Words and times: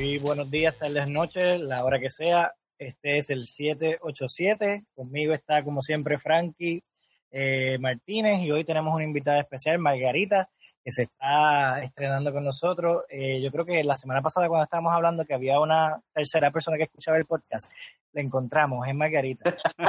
Muy 0.00 0.16
buenos 0.16 0.50
días, 0.50 0.74
tardes, 0.78 1.06
noches, 1.08 1.60
la 1.60 1.84
hora 1.84 2.00
que 2.00 2.08
sea. 2.08 2.54
Este 2.78 3.18
es 3.18 3.28
el 3.28 3.44
787. 3.44 4.86
Conmigo 4.94 5.34
está, 5.34 5.62
como 5.62 5.82
siempre, 5.82 6.18
Frankie 6.18 6.82
eh, 7.30 7.76
Martínez 7.78 8.40
y 8.40 8.50
hoy 8.50 8.64
tenemos 8.64 8.94
una 8.94 9.04
invitada 9.04 9.40
especial, 9.40 9.78
Margarita, 9.78 10.48
que 10.82 10.90
se 10.90 11.02
está 11.02 11.82
estrenando 11.82 12.32
con 12.32 12.44
nosotros. 12.44 13.02
Eh, 13.10 13.42
yo 13.42 13.52
creo 13.52 13.66
que 13.66 13.84
la 13.84 13.98
semana 13.98 14.22
pasada 14.22 14.48
cuando 14.48 14.64
estábamos 14.64 14.94
hablando 14.94 15.26
que 15.26 15.34
había 15.34 15.60
una 15.60 16.00
tercera 16.14 16.50
persona 16.50 16.78
que 16.78 16.84
escuchaba 16.84 17.18
el 17.18 17.26
podcast, 17.26 17.70
la 18.14 18.22
encontramos, 18.22 18.88
es 18.88 18.94
Margarita. 18.94 19.54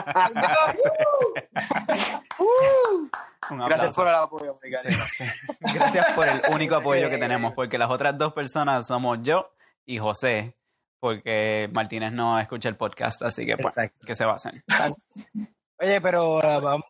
Gracias 3.50 3.96
por 3.96 4.08
el 4.10 4.16
apoyo, 4.16 4.60
Margarita. 4.62 5.06
Gracias 5.74 6.06
por 6.14 6.28
el 6.28 6.42
único 6.52 6.76
apoyo 6.76 7.10
que 7.10 7.18
tenemos, 7.18 7.54
porque 7.54 7.78
las 7.78 7.90
otras 7.90 8.18
dos 8.18 8.34
personas 8.34 8.86
somos 8.86 9.20
yo 9.22 9.50
y 9.86 9.98
José, 9.98 10.56
porque 11.00 11.70
Martínez 11.72 12.12
no 12.14 12.40
escucha 12.40 12.70
el 12.70 12.78
podcast, 12.78 13.22
así 13.24 13.46
que 13.46 13.58
pues, 13.58 13.74
que 14.06 14.16
se 14.16 14.26
basen. 14.26 14.64
Oye, 15.80 16.00
pero 16.00 16.38
uh, 16.38 16.62
vamos, 16.62 16.86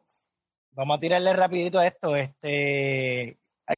vamos 0.71 0.97
a 0.97 0.99
tirarle 0.99 1.33
rapidito 1.33 1.79
a 1.79 1.87
esto. 1.87 2.15
Este, 2.15 3.37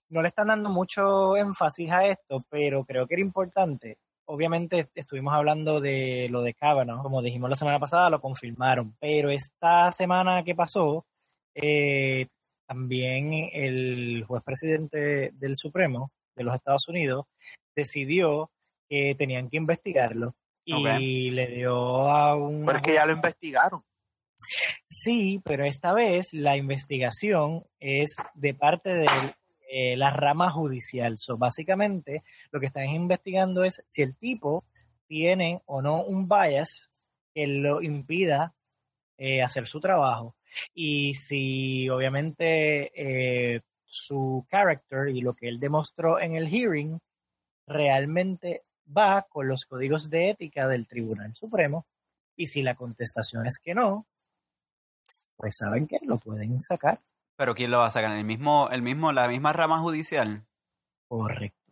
no 0.09 0.21
le 0.21 0.29
están 0.29 0.47
dando 0.47 0.69
mucho 0.69 1.37
énfasis 1.37 1.91
a 1.91 2.07
esto, 2.07 2.43
pero 2.49 2.83
creo 2.85 3.07
que 3.07 3.15
era 3.15 3.21
importante. 3.21 3.97
Obviamente 4.25 4.89
estuvimos 4.95 5.33
hablando 5.33 5.81
de 5.81 6.27
lo 6.29 6.41
de 6.41 6.53
Kavanaugh, 6.53 7.03
como 7.03 7.21
dijimos 7.21 7.49
la 7.49 7.55
semana 7.55 7.79
pasada, 7.79 8.09
lo 8.09 8.21
confirmaron, 8.21 8.95
pero 8.99 9.29
esta 9.29 9.91
semana 9.91 10.43
que 10.43 10.55
pasó, 10.55 11.05
eh, 11.53 12.27
también 12.65 13.49
el 13.51 14.23
juez 14.25 14.43
presidente 14.43 15.31
del 15.33 15.57
Supremo 15.57 16.11
de 16.35 16.43
los 16.43 16.55
Estados 16.55 16.87
Unidos 16.87 17.25
decidió 17.75 18.49
que 18.89 19.15
tenían 19.15 19.49
que 19.49 19.57
investigarlo 19.57 20.35
y 20.65 21.31
le 21.31 21.47
dio 21.47 22.07
a 22.09 22.35
un... 22.35 22.65
Porque 22.65 22.93
ya 22.93 23.05
lo 23.05 23.13
investigaron. 23.13 23.83
Sí, 24.89 25.41
pero 25.43 25.65
esta 25.65 25.93
vez 25.93 26.33
la 26.33 26.57
investigación 26.57 27.65
es 27.79 28.15
de 28.33 28.53
parte 28.53 28.93
de 28.93 29.07
eh, 29.69 29.97
la 29.97 30.11
rama 30.11 30.49
judicial. 30.51 31.17
So, 31.17 31.37
básicamente, 31.37 32.23
lo 32.51 32.59
que 32.59 32.67
están 32.67 32.85
investigando 32.85 33.63
es 33.63 33.81
si 33.85 34.01
el 34.03 34.15
tipo 34.17 34.63
tiene 35.07 35.61
o 35.65 35.81
no 35.81 36.03
un 36.03 36.27
bias 36.27 36.91
que 37.33 37.47
lo 37.47 37.81
impida 37.81 38.53
eh, 39.17 39.41
hacer 39.41 39.67
su 39.67 39.79
trabajo. 39.79 40.35
Y 40.73 41.15
si 41.15 41.89
obviamente 41.89 42.91
eh, 42.95 43.61
su 43.85 44.45
character 44.49 45.09
y 45.09 45.21
lo 45.21 45.33
que 45.33 45.47
él 45.47 45.59
demostró 45.59 46.19
en 46.19 46.35
el 46.35 46.47
hearing 46.47 46.99
realmente 47.65 48.61
va 48.85 49.25
con 49.29 49.47
los 49.47 49.65
códigos 49.65 50.09
de 50.09 50.29
ética 50.29 50.67
del 50.67 50.87
Tribunal 50.87 51.35
Supremo. 51.35 51.85
Y 52.35 52.47
si 52.47 52.61
la 52.63 52.75
contestación 52.75 53.45
es 53.45 53.59
que 53.59 53.75
no, 53.75 54.07
pues 55.35 55.57
saben 55.57 55.87
que 55.87 55.99
lo 56.03 56.17
pueden 56.17 56.61
sacar. 56.63 56.99
Pero 57.35 57.55
¿quién 57.55 57.71
lo 57.71 57.79
va 57.79 57.87
a 57.87 57.91
sacar? 57.91 58.11
¿El 58.11 58.23
mismo, 58.23 58.69
el 58.71 58.81
mismo, 58.81 59.11
la 59.11 59.27
misma 59.27 59.53
rama 59.53 59.79
judicial? 59.79 60.45
Correcto. 61.07 61.63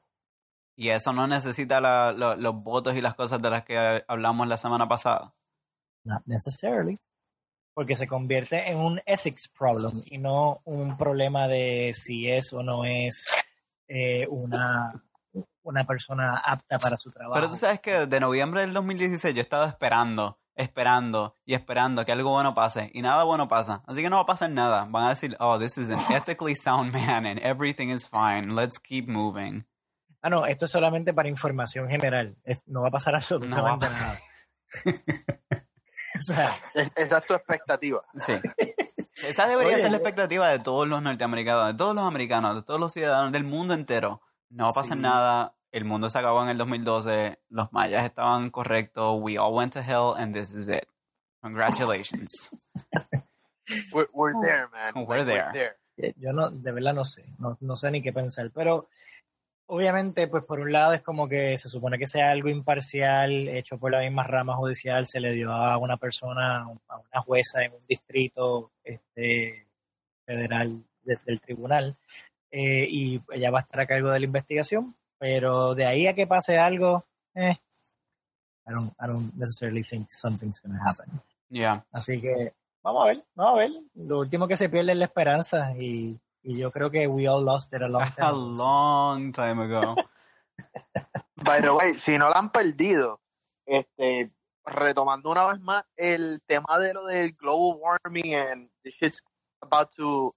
Y 0.76 0.90
eso 0.90 1.14
no 1.14 1.28
necesita 1.28 1.80
los 2.14 2.64
votos 2.64 2.96
y 2.96 3.02
las 3.02 3.16
cosas 3.16 3.42
de 3.42 3.50
las 3.50 3.64
que 3.64 4.04
hablamos 4.08 4.48
la 4.48 4.58
semana 4.58 4.88
pasada. 4.88 5.34
Not 6.04 6.24
necessarily. 6.26 7.00
Porque 7.74 7.96
se 7.96 8.08
convierte 8.08 8.70
en 8.70 8.78
un 8.78 9.02
ethics 9.06 9.48
problem 9.48 10.02
y 10.06 10.18
no 10.18 10.62
un 10.66 10.98
problema 10.98 11.48
de 11.48 11.94
si 11.96 12.30
es 12.30 12.52
o 12.52 12.64
no 12.64 12.84
es 12.84 13.28
eh, 13.88 14.28
una, 14.28 15.04
una 15.64 15.86
persona 15.86 16.38
apta 16.38 16.80
para 16.80 16.98
su 16.98 17.12
trabajo. 17.12 17.36
Pero 17.36 17.50
tú 17.50 17.56
sabes 17.56 17.80
que 17.80 18.06
desde 18.06 18.20
noviembre 18.20 18.62
del 18.62 18.74
2016 18.74 19.34
yo 19.34 19.40
he 19.40 19.42
estado 19.42 19.66
esperando 19.66 20.42
esperando 20.56 21.38
y 21.46 21.54
esperando 21.54 22.06
que 22.06 22.12
algo 22.12 22.32
bueno 22.32 22.54
pase 22.54 22.92
y 22.94 23.02
nada 23.02 23.24
bueno 23.24 23.48
pasa. 23.48 23.84
Así 23.88 24.02
que 24.02 24.10
no 24.10 24.18
va 24.18 24.24
a 24.24 24.26
pasar 24.26 24.50
nada. 24.50 24.86
Van 24.90 25.06
a 25.06 25.10
decir, 25.10 25.36
oh, 25.40 25.60
this 25.60 25.78
is 25.78 25.90
an 25.92 26.00
ethically 26.16 26.56
sound 26.56 26.94
man 26.94 27.26
and 27.26 27.40
everything 27.40 27.90
is 27.90 28.08
fine. 28.08 28.56
Let's 28.56 28.80
keep 28.80 29.08
moving. 29.08 29.66
Ah, 30.22 30.30
no, 30.30 30.46
esto 30.46 30.66
es 30.66 30.72
solamente 30.72 31.14
para 31.14 31.30
información 31.30 31.90
general. 31.90 32.38
No 32.68 32.82
va 32.82 32.90
a 32.90 32.92
pasar 32.92 33.16
absolutamente 33.16 33.88
nada. 33.88 34.20
o 36.20 36.22
sea, 36.22 36.56
esa 36.76 37.18
es 37.18 37.26
tu 37.26 37.34
expectativa. 37.34 38.02
Sí. 38.18 38.34
Esa 39.24 39.46
debería 39.46 39.78
ser 39.78 39.92
la 39.92 39.98
expectativa 39.98 40.48
de 40.48 40.58
todos 40.58 40.88
los 40.88 41.00
norteamericanos, 41.00 41.68
de 41.68 41.74
todos 41.76 41.94
los 41.94 42.06
americanos, 42.06 42.56
de 42.56 42.64
todos 42.64 42.80
los 42.80 42.92
ciudadanos 42.92 43.32
del 43.32 43.44
mundo 43.44 43.76
entero. 43.76 44.22
No 44.52 44.66
va 44.66 44.72
a 44.72 44.74
pasar 44.74 44.98
nada 44.98 45.56
el 45.72 45.86
mundo 45.86 46.10
se 46.10 46.20
acabó 46.20 46.44
en 46.44 46.50
el 46.50 46.58
2012, 46.58 47.40
los 47.50 47.72
mayas 47.72 48.04
estaban 48.04 48.50
correctos, 48.50 49.20
we 49.22 49.38
all 49.38 49.54
went 49.54 49.74
to 49.74 49.82
hell, 49.82 50.14
and 50.18 50.34
this 50.34 50.54
is 50.54 50.68
it. 50.68 50.86
Congratulations. 51.42 52.56
we're, 53.94 54.34
there, 54.42 54.68
man. 54.70 55.06
We're, 55.08 55.24
there. 55.24 55.78
Yo 56.18 56.34
no, 56.34 56.50
de 56.50 56.72
verdad 56.72 56.94
no 56.94 57.06
sé, 57.06 57.24
no, 57.40 57.58
no 57.62 57.78
sé 57.78 57.90
ni 57.90 58.02
qué 58.02 58.12
pensar, 58.12 58.52
pero 58.54 58.90
obviamente, 59.68 60.28
pues 60.28 60.44
por 60.44 60.60
un 60.60 60.72
lado 60.72 60.94
es 60.94 61.02
como 61.02 61.30
que 61.30 61.58
se 61.58 61.70
supone 61.70 61.98
que 61.98 62.08
sea 62.08 62.32
algo 62.32 62.50
imparcial, 62.50 63.48
hecho 63.48 63.78
por 63.78 63.92
la 63.92 64.02
misma 64.02 64.24
rama 64.24 64.56
judicial, 64.56 65.08
se 65.08 65.20
le 65.20 65.32
dio 65.32 65.52
a 65.52 65.78
una 65.78 65.98
persona, 65.98 66.64
a 66.64 66.98
una 66.98 67.22
jueza 67.24 67.64
en 67.64 67.74
un 67.74 67.86
distrito 67.88 68.72
este, 68.84 69.68
federal 70.26 70.84
del 71.04 71.42
tribunal, 71.42 71.96
eh, 72.52 72.86
y 72.90 73.22
ella 73.32 73.52
va 73.52 73.60
a 73.60 73.62
estar 73.62 73.80
a 73.80 73.88
cargo 73.88 74.12
de 74.12 74.20
la 74.20 74.26
investigación, 74.26 74.96
pero 75.18 75.74
de 75.74 75.86
ahí 75.86 76.08
a 76.08 76.14
que 76.14 76.28
pase 76.28 76.58
algo, 76.58 77.06
eh, 77.34 77.58
I 78.68 78.74
don't, 78.74 78.94
I 79.00 79.08
don't 79.08 79.34
necessarily 79.36 79.84
think 79.84 80.08
something's 80.12 80.60
going 80.62 80.78
to 80.78 80.84
happen. 80.84 81.22
Yeah. 81.50 81.86
Así 81.92 82.22
que 82.22 82.54
vamos 82.84 83.04
a 83.04 83.08
ver, 83.08 83.24
vamos 83.36 83.54
a 83.54 83.58
ver. 83.60 83.72
Lo 83.96 84.20
último 84.20 84.48
que 84.48 84.58
se 84.58 84.70
pierde 84.70 84.92
es 84.92 84.98
la 84.98 85.06
esperanza 85.06 85.74
y, 85.78 86.20
y 86.44 86.58
yo 86.58 86.72
creo 86.72 86.92
que 86.92 87.08
we 87.08 87.28
all 87.28 87.44
lost 87.44 87.74
it 87.74 87.82
a 87.82 87.88
long 87.88 88.04
time. 88.16 88.28
A 88.28 88.32
long 88.32 89.32
time 89.32 89.64
ago. 89.64 89.96
By 91.44 91.62
the 91.62 91.72
way, 91.72 91.94
si 91.94 92.18
no 92.18 92.30
la 92.30 92.38
han 92.38 92.52
perdido, 92.52 93.20
este, 93.66 94.32
retomando 94.66 95.32
una 95.32 95.48
vez 95.48 95.60
más 95.60 95.84
el 95.96 96.42
tema 96.46 96.78
de 96.78 96.94
lo 96.94 97.06
del 97.06 97.34
global 97.34 97.80
warming 97.80 98.36
and 98.36 98.70
the 98.84 98.92
shit's 98.92 99.24
about 99.62 99.90
to 99.96 100.36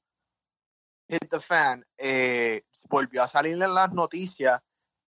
hit 1.08 1.28
the 1.30 1.40
fan, 1.40 1.84
eh, 1.98 2.62
volvió 2.88 3.22
a 3.22 3.28
salir 3.28 3.60
en 3.62 3.74
las 3.74 3.92
noticias 3.92 4.60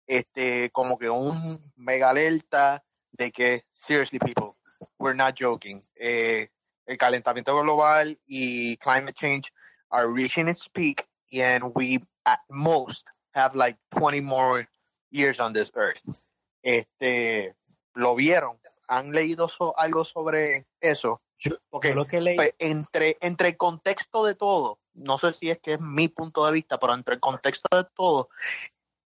este, 0.06 0.70
como 0.70 0.98
que 0.98 1.10
un 1.10 1.72
mega 1.76 2.10
alerta 2.10 2.84
de 3.12 3.32
que, 3.32 3.64
seriously 3.72 4.18
people, 4.18 4.56
we're 4.98 5.16
not 5.16 5.34
joking. 5.38 5.84
Eh, 5.96 6.48
el 6.86 6.96
calentamiento 6.96 7.58
global 7.60 8.18
y 8.26 8.76
climate 8.76 9.14
change 9.14 9.52
are 9.90 10.08
reaching 10.08 10.48
its 10.48 10.68
peak 10.68 11.06
and 11.32 11.72
we 11.74 12.00
at 12.24 12.40
most 12.48 13.08
have 13.34 13.54
like 13.56 13.78
20 13.90 14.20
more 14.20 14.68
years 15.10 15.40
on 15.40 15.52
this 15.52 15.70
earth. 15.74 16.02
Este, 16.62 17.54
lo 17.94 18.14
vieron, 18.14 18.58
han 18.88 19.12
leído 19.12 19.48
algo 19.76 20.04
sobre 20.04 20.66
eso. 20.80 21.22
Porque 21.68 21.92
pues, 21.92 22.54
entre, 22.58 23.18
entre 23.20 23.48
el 23.50 23.56
contexto 23.56 24.24
de 24.24 24.34
todo, 24.34 24.78
no 24.96 25.18
sé 25.18 25.32
si 25.32 25.50
es 25.50 25.58
que 25.58 25.74
es 25.74 25.80
mi 25.80 26.08
punto 26.08 26.44
de 26.46 26.52
vista, 26.52 26.78
pero 26.78 26.94
entre 26.94 27.14
el 27.14 27.20
contexto 27.20 27.76
de 27.76 27.84
todo, 27.94 28.28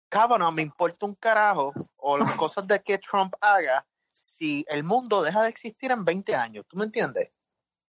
cabrón, 0.09 0.53
me 0.55 0.61
importa 0.61 1.05
un 1.05 1.15
carajo 1.15 1.73
o 1.97 2.17
las 2.17 2.35
cosas 2.37 2.67
de 2.67 2.81
que 2.81 2.97
Trump 2.97 3.33
haga 3.41 3.85
si 4.11 4.65
el 4.69 4.83
mundo 4.83 5.21
deja 5.21 5.43
de 5.43 5.49
existir 5.49 5.91
en 5.91 6.05
20 6.05 6.35
años. 6.35 6.65
¿Tú 6.67 6.77
me 6.77 6.85
entiendes? 6.85 7.31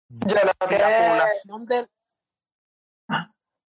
Yo 0.09 0.35
lo 0.35 0.67
que... 0.67 0.77
La 0.77 1.09
población 1.09 1.65
del... 1.65 1.89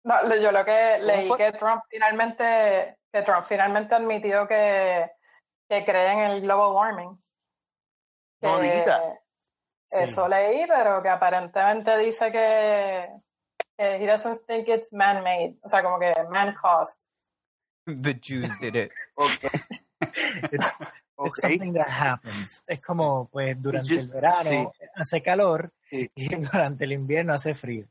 No, 0.03 0.35
yo 0.35 0.51
lo 0.51 0.63
que 0.63 0.97
leí 0.99 1.29
que 1.35 1.51
Trump 1.51 1.83
finalmente 1.89 2.99
que 3.11 3.21
Trump 3.23 3.45
finalmente 3.47 3.95
admitió 3.95 4.47
que, 4.47 5.11
que 5.67 5.85
cree 5.85 6.13
en 6.13 6.19
el 6.19 6.41
global 6.41 6.73
warming. 6.73 7.23
no 8.41 8.59
diga. 8.59 9.19
Eso 9.91 10.27
leí, 10.27 10.67
pero 10.67 11.01
que 11.01 11.09
aparentemente 11.09 11.97
dice 11.97 12.31
que 12.31 13.09
he 13.79 14.05
doesn't 14.05 14.45
think 14.45 14.67
it's 14.67 14.91
man-made, 14.91 15.55
o 15.63 15.69
sea, 15.69 15.81
como 15.81 15.99
que 15.99 16.11
man-caused. 16.29 16.99
The 17.85 18.13
Jews 18.13 18.51
did 18.59 18.75
it. 18.75 18.91
Okay. 19.19 19.59
it's, 20.53 20.71
it's 21.19 21.41
something 21.41 21.73
that 21.73 21.89
happens. 21.89 22.63
Es 22.67 22.79
como, 22.79 23.29
pues, 23.31 23.61
durante 23.61 23.93
el 23.93 24.07
verano 24.07 24.71
hace 24.95 25.21
calor 25.21 25.71
y 25.91 26.09
durante 26.17 26.85
el 26.85 26.93
invierno 26.93 27.33
hace 27.33 27.53
frío. 27.53 27.85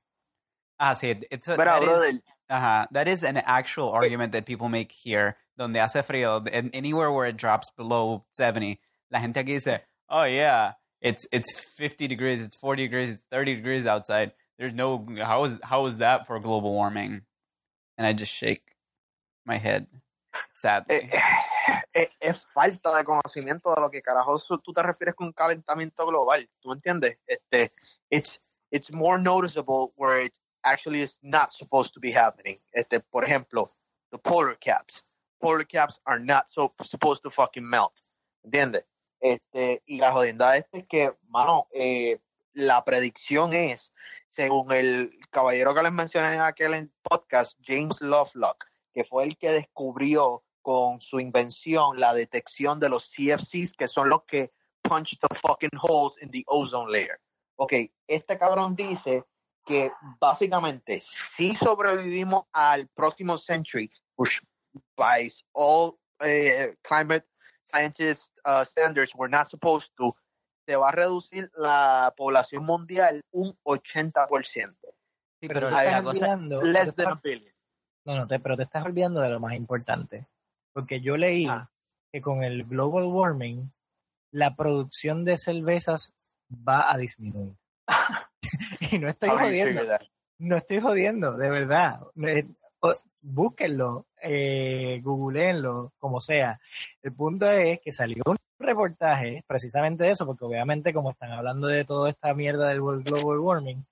Ah, 0.78 0.94
sí. 0.94 1.22
It's 1.30 1.48
a, 1.48 1.56
that, 1.56 1.82
is, 1.82 2.20
uh, 2.48 2.86
that 2.92 3.08
is 3.08 3.24
an 3.24 3.36
actual 3.38 3.90
argument 3.90 4.32
that 4.32 4.46
people 4.46 4.68
make 4.68 4.92
here, 4.92 5.36
donde 5.58 5.76
hace 5.76 6.02
frío, 6.02 6.46
and 6.52 6.70
anywhere 6.72 7.10
where 7.12 7.26
it 7.26 7.36
drops 7.36 7.70
below 7.76 8.24
70, 8.34 8.80
la 9.10 9.20
gente 9.20 9.40
aquí 9.40 9.54
dice, 9.54 9.80
oh 10.08 10.24
yeah, 10.24 10.72
it's 11.00 11.26
it's 11.32 11.52
50 11.76 12.08
degrees, 12.08 12.44
it's 12.44 12.56
40 12.56 12.84
degrees, 12.84 13.10
it's 13.10 13.26
30 13.30 13.56
degrees 13.56 13.86
outside. 13.86 14.32
There's 14.58 14.74
no, 14.74 15.06
how 15.22 15.44
is, 15.44 15.60
how 15.62 15.86
is 15.86 15.98
that 15.98 16.26
for 16.26 16.38
global 16.40 16.72
warming? 16.72 17.22
And 17.96 18.06
I 18.06 18.12
just 18.12 18.32
shake 18.32 18.76
my 19.46 19.56
head. 19.56 19.86
sadly. 20.52 20.96
Eh, 20.96 21.80
eh, 21.94 22.08
es, 22.20 22.44
falta 22.52 22.96
de 22.96 23.04
conocimiento 23.04 23.74
de 23.74 23.80
lo 23.80 23.90
que 23.90 24.02
carajo 24.02 24.38
tú 24.62 24.72
te 24.72 24.82
refieres 24.82 25.14
con 25.14 25.32
calentamiento 25.32 26.06
global. 26.06 26.48
¿Tú 26.60 26.72
entiendes? 26.72 27.18
Este, 27.26 27.72
it's, 28.10 28.40
it's 28.70 28.92
more 28.92 29.18
noticeable 29.18 29.92
where 29.96 30.24
it 30.24 30.38
actually 30.64 31.02
is 31.02 31.18
not 31.22 31.50
supposed 31.50 31.92
to 31.94 32.00
be 32.00 32.12
happening. 32.12 32.58
Este, 32.72 33.00
por 33.00 33.24
ejemplo, 33.24 33.70
the 34.12 34.18
polar 34.18 34.54
caps. 34.54 35.04
Polar 35.40 35.64
caps 35.64 36.00
are 36.06 36.18
not 36.18 36.48
so, 36.48 36.74
supposed 36.84 37.22
to 37.22 37.30
fucking 37.30 37.68
melt. 37.68 38.02
¿Entiendes? 38.44 38.84
Este, 39.20 39.82
y 39.86 39.98
la 39.98 40.12
jodienda 40.12 40.56
es 40.56 40.64
que, 40.88 41.12
mano, 41.28 41.66
eh, 41.74 42.18
la 42.54 42.84
predicción 42.84 43.52
es, 43.52 43.92
según 44.38 44.70
el 44.70 45.18
caballero 45.30 45.74
que 45.74 45.82
les 45.82 45.90
mencioné 45.90 46.34
en 46.34 46.40
aquel 46.40 46.92
podcast, 47.02 47.58
James 47.60 48.00
Lovelock, 48.00 48.66
que 48.94 49.02
fue 49.02 49.24
el 49.24 49.36
que 49.36 49.50
descubrió 49.50 50.44
con 50.62 51.00
su 51.00 51.18
invención 51.18 51.98
la 51.98 52.14
detección 52.14 52.78
de 52.78 52.88
los 52.88 53.10
CFCs, 53.10 53.72
que 53.72 53.88
son 53.88 54.08
los 54.08 54.22
que 54.28 54.52
punch 54.80 55.18
the 55.18 55.34
fucking 55.34 55.76
holes 55.82 56.22
in 56.22 56.30
the 56.30 56.44
ozone 56.46 56.88
layer. 56.88 57.18
Ok, 57.56 57.72
este 58.06 58.38
cabrón 58.38 58.76
dice 58.76 59.24
que 59.66 59.90
básicamente 60.20 61.00
si 61.00 61.56
sobrevivimos 61.56 62.44
al 62.52 62.86
próximo 62.94 63.38
century, 63.38 63.90
which 64.16 64.40
by 64.96 65.28
all 65.52 65.98
uh, 66.20 66.72
climate 66.84 67.26
scientists 67.64 68.30
uh, 68.44 68.64
standards 68.64 69.12
we're 69.16 69.28
not 69.28 69.48
supposed 69.48 69.90
to, 69.96 70.14
se 70.68 70.76
va 70.76 70.90
a 70.90 70.92
reducir 70.92 71.50
la 71.56 72.12
población 72.14 72.62
mundial 72.62 73.24
un 73.30 73.56
80%. 73.64 74.76
Sí, 75.40 75.48
pero 75.48 75.70
la 75.70 76.02
cosa, 76.02 76.36
less 76.36 76.94
than 76.94 77.08
a 77.08 77.20
billion. 77.24 77.54
No, 78.04 78.16
no, 78.16 78.26
te, 78.26 78.38
pero 78.38 78.54
te 78.54 78.64
estás 78.64 78.84
olvidando 78.84 79.22
de 79.22 79.30
lo 79.30 79.40
más 79.40 79.54
importante. 79.54 80.26
Porque 80.74 81.00
yo 81.00 81.16
leí 81.16 81.46
ah. 81.48 81.70
que 82.12 82.20
con 82.20 82.44
el 82.44 82.64
global 82.64 83.04
warming, 83.04 83.72
la 84.30 84.56
producción 84.56 85.24
de 85.24 85.38
cervezas 85.38 86.12
va 86.52 86.92
a 86.92 86.98
disminuir. 86.98 87.56
y 88.92 88.98
no 88.98 89.08
estoy 89.08 89.30
jodiendo. 89.30 89.80
No 90.36 90.56
estoy 90.56 90.80
jodiendo, 90.80 91.36
de 91.38 91.48
verdad. 91.48 92.00
Búsquenlo, 93.24 94.06
eh, 94.22 95.00
googleenlo, 95.02 95.92
como 95.98 96.20
sea. 96.20 96.60
El 97.02 97.12
punto 97.12 97.50
es 97.50 97.80
que 97.80 97.92
salió 97.92 98.22
un 98.26 98.36
reportaje 98.58 99.44
precisamente 99.46 100.04
de 100.04 100.10
eso, 100.12 100.26
porque 100.26 100.44
obviamente 100.44 100.92
como 100.92 101.10
están 101.10 101.32
hablando 101.32 101.66
de 101.66 101.84
toda 101.84 102.10
esta 102.10 102.34
mierda 102.34 102.68
del 102.68 102.80
global 102.80 103.38
warming, 103.40 103.84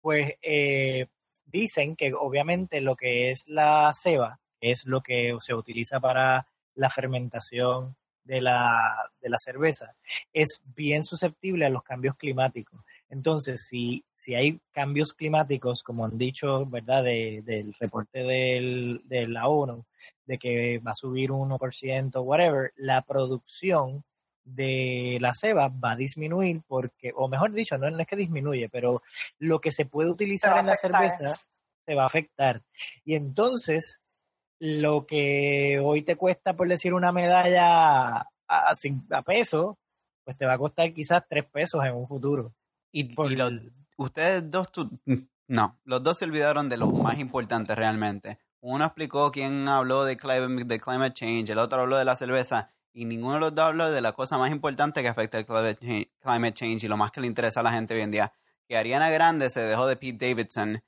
pues 0.00 0.34
eh, 0.42 1.06
dicen 1.46 1.96
que 1.96 2.12
obviamente 2.14 2.80
lo 2.80 2.96
que 2.96 3.30
es 3.30 3.44
la 3.46 3.90
ceba, 3.94 4.40
es 4.60 4.84
lo 4.86 5.00
que 5.00 5.36
se 5.40 5.54
utiliza 5.54 6.00
para 6.00 6.46
la 6.74 6.90
fermentación 6.90 7.96
de 8.24 8.40
la, 8.40 9.10
de 9.20 9.28
la 9.28 9.38
cerveza, 9.38 9.94
es 10.32 10.62
bien 10.74 11.04
susceptible 11.04 11.66
a 11.66 11.70
los 11.70 11.82
cambios 11.82 12.16
climáticos. 12.16 12.80
Entonces, 13.12 13.66
si, 13.68 14.02
si 14.16 14.34
hay 14.34 14.58
cambios 14.72 15.12
climáticos, 15.12 15.82
como 15.82 16.06
han 16.06 16.16
dicho, 16.16 16.64
¿verdad?, 16.64 17.04
del 17.04 17.74
reporte 17.78 18.20
del, 18.20 19.02
de 19.04 19.28
la 19.28 19.48
ONU, 19.48 19.84
de 20.24 20.38
que 20.38 20.78
va 20.78 20.92
a 20.92 20.94
subir 20.94 21.28
1%, 21.30 22.24
whatever, 22.24 22.72
la 22.76 23.02
producción 23.02 24.02
de 24.44 25.18
la 25.20 25.34
ceba 25.34 25.68
va 25.68 25.92
a 25.92 25.96
disminuir 25.96 26.62
porque, 26.66 27.12
o 27.14 27.28
mejor 27.28 27.52
dicho, 27.52 27.76
no, 27.76 27.86
es 27.86 28.06
que 28.06 28.16
disminuye, 28.16 28.70
pero 28.70 29.02
lo 29.38 29.60
que 29.60 29.72
se 29.72 29.84
puede 29.84 30.08
utilizar 30.08 30.58
en 30.58 30.68
la 30.68 30.76
cerveza 30.76 31.34
se 31.84 31.94
va 31.94 32.04
a 32.04 32.06
afectar. 32.06 32.62
Y 33.04 33.14
entonces, 33.14 34.00
lo 34.58 35.04
que 35.04 35.78
hoy 35.84 36.00
te 36.00 36.16
cuesta, 36.16 36.56
por 36.56 36.66
decir, 36.66 36.94
una 36.94 37.12
medalla 37.12 38.22
a, 38.22 38.24
a 39.10 39.22
peso, 39.22 39.76
pues 40.24 40.38
te 40.38 40.46
va 40.46 40.54
a 40.54 40.58
costar 40.58 40.94
quizás 40.94 41.22
tres 41.28 41.44
pesos 41.44 41.84
en 41.84 41.94
un 41.94 42.08
futuro. 42.08 42.54
Y, 42.92 43.08
ustedes 43.96 44.50
dos, 44.50 44.68
no, 45.48 45.80
los 45.84 46.02
dos 46.02 46.18
se 46.18 46.24
olvidaron 46.24 46.68
de 46.68 46.76
lo 46.76 46.86
más 46.88 47.18
importante 47.18 47.74
realmente. 47.74 48.38
Uno 48.60 48.84
explicó 48.84 49.32
quién 49.32 49.66
habló 49.66 50.04
de 50.04 50.16
climate, 50.16 50.64
de 50.64 50.78
climate 50.78 51.14
change, 51.14 51.50
el 51.50 51.58
otro 51.58 51.80
habló 51.80 51.96
de 51.96 52.04
la 52.04 52.14
cerveza, 52.14 52.70
y 52.92 53.06
ninguno 53.06 53.34
de 53.34 53.40
los 53.40 53.54
dos 53.54 53.64
habló 53.64 53.90
de 53.90 54.00
la 54.00 54.12
cosa 54.12 54.38
más 54.38 54.52
importante 54.52 55.02
que 55.02 55.08
afecta 55.08 55.38
el 55.38 55.46
climate 55.46 56.52
change 56.52 56.84
y 56.84 56.88
lo 56.88 56.96
más 56.96 57.10
que 57.10 57.20
le 57.20 57.26
interesa 57.26 57.60
a 57.60 57.62
la 57.62 57.72
gente 57.72 57.94
hoy 57.94 58.02
en 58.02 58.10
día. 58.10 58.32
Que 58.68 58.76
Ariana 58.76 59.10
Grande 59.10 59.50
se 59.50 59.60
dejó 59.62 59.86
de 59.86 59.96
Pete 59.96 60.28
Davidson 60.28 60.82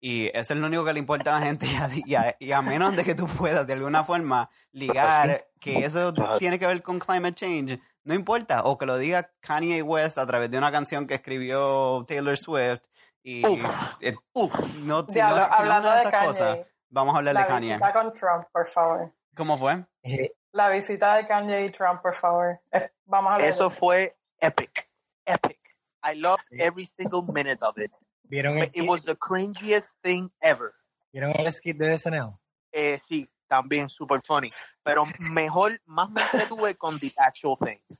y 0.00 0.26
eso 0.34 0.54
es 0.54 0.60
lo 0.60 0.66
único 0.66 0.84
que 0.84 0.92
le 0.92 0.98
importa 0.98 1.36
a 1.36 1.40
la 1.40 1.46
gente 1.46 1.66
y 2.06 2.14
a, 2.14 2.36
y 2.38 2.52
a, 2.52 2.62
menos 2.62 2.94
de 2.96 3.04
que 3.04 3.14
tú 3.14 3.26
puedas 3.26 3.66
de 3.66 3.72
alguna 3.72 4.04
forma 4.04 4.50
ligar 4.72 5.48
que 5.58 5.84
eso 5.84 6.12
tiene 6.38 6.58
que 6.58 6.66
ver 6.66 6.82
con 6.82 6.98
climate 6.98 7.34
change, 7.34 7.80
no 8.06 8.14
importa, 8.14 8.62
o 8.62 8.78
que 8.78 8.86
lo 8.86 8.98
diga 8.98 9.32
Kanye 9.40 9.82
West 9.82 10.16
a 10.16 10.26
través 10.26 10.48
de 10.48 10.58
una 10.58 10.70
canción 10.70 11.08
que 11.08 11.14
escribió 11.14 12.04
Taylor 12.06 12.38
Swift 12.38 12.82
y 13.24 13.42
no, 13.42 15.04
si 15.08 15.18
no, 15.18 15.34
hablando 15.50 15.90
de, 15.90 15.98
esas 15.98 16.24
cosas, 16.24 16.58
vamos 16.88 17.16
a 17.16 17.18
hablar 17.18 17.36
de 17.36 17.46
Kanye. 17.46 17.72
Visita 17.74 17.92
con 17.92 18.14
Trump, 18.14 18.46
por 18.52 18.68
favor. 18.68 19.12
¿Cómo 19.34 19.58
fue? 19.58 19.84
Eh, 20.04 20.32
la 20.52 20.68
visita 20.68 21.16
de 21.16 21.26
Kanye 21.26 21.64
y 21.64 21.68
Trump, 21.70 22.00
por 22.00 22.14
favor. 22.14 22.60
Eh, 22.70 22.88
vamos 23.06 23.42
a 23.42 23.44
Eso 23.44 23.70
fue 23.70 24.16
epic, 24.40 24.88
epic. 25.24 25.58
I 26.04 26.14
loved 26.14 26.46
every 26.52 26.86
single 26.86 27.22
minute 27.22 27.58
of 27.62 27.76
it. 27.76 27.90
¿Vieron 28.22 28.58
el 28.58 28.70
It 28.72 28.88
was 28.88 29.02
the 29.04 29.16
cringiest 29.16 29.90
thing 30.02 30.30
ever. 30.40 30.72
¿Vieron 31.12 31.32
el 31.36 31.52
skit 31.52 31.76
de 31.76 31.98
SNL? 31.98 32.38
Eh, 32.70 33.00
sí, 33.00 33.28
también 33.48 33.88
super 33.88 34.20
funny. 34.24 34.50
Pero 34.82 35.04
mejor, 35.18 35.80
más 35.86 36.10
me 36.10 36.22
entretuve 36.22 36.74
con 36.76 36.98
The 36.98 37.12
Actual 37.16 37.56
Thing. 37.58 37.96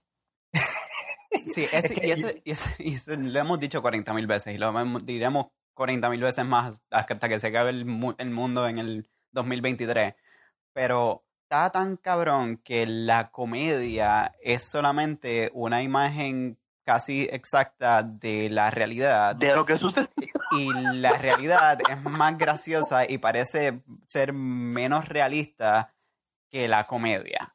Sí, 1.48 1.66
ese, 1.72 1.94
y, 2.02 2.10
ese, 2.10 2.42
y, 2.78 2.94
ese, 2.94 3.16
lo 3.16 3.38
hemos 3.38 3.58
dicho 3.58 3.82
40 3.82 4.12
mil 4.14 4.26
veces 4.26 4.54
y 4.54 4.58
lo 4.58 4.72
diremos 5.00 5.48
40 5.74 6.08
mil 6.10 6.22
veces 6.22 6.44
más 6.44 6.82
hasta 6.90 7.28
que 7.28 7.38
se 7.38 7.48
acabe 7.48 7.70
el, 7.70 7.86
el 8.18 8.30
mundo 8.30 8.66
en 8.66 8.78
el 8.78 9.10
2023. 9.32 10.14
Pero 10.72 11.24
está 11.42 11.70
tan 11.70 11.96
cabrón 11.96 12.58
que 12.58 12.86
la 12.86 13.30
comedia 13.30 14.34
es 14.42 14.64
solamente 14.64 15.50
una 15.54 15.82
imagen 15.82 16.58
casi 16.86 17.28
exacta 17.32 18.04
de 18.04 18.48
la 18.48 18.70
realidad. 18.70 19.34
De 19.34 19.54
lo 19.54 19.66
que 19.66 19.76
sucede. 19.76 20.08
Y 20.52 20.70
la 20.94 21.10
realidad 21.18 21.78
es 21.90 22.00
más 22.04 22.38
graciosa 22.38 23.04
y 23.10 23.18
parece 23.18 23.82
ser 24.06 24.32
menos 24.32 25.08
realista 25.08 25.92
que 26.48 26.68
la 26.68 26.86
comedia. 26.86 27.54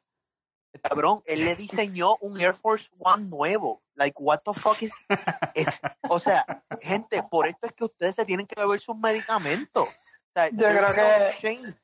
Cabrón, 0.82 1.22
él 1.24 1.44
le 1.44 1.56
diseñó 1.56 2.16
un 2.20 2.38
Air 2.38 2.54
Force 2.54 2.90
One 2.98 3.24
nuevo. 3.24 3.82
Like, 3.94 4.16
what 4.20 4.40
the 4.44 4.52
fuck 4.52 4.80
is... 4.82 4.92
o 6.08 6.20
sea, 6.20 6.44
gente, 6.82 7.22
por 7.22 7.46
esto 7.46 7.66
es 7.66 7.72
que 7.72 7.84
ustedes 7.84 8.14
se 8.14 8.24
tienen 8.26 8.46
que 8.46 8.60
beber 8.60 8.80
sus 8.80 8.96
medicamentos. 8.96 9.88
yo 10.52 10.68
creo 10.68 10.92
que... 10.92 11.74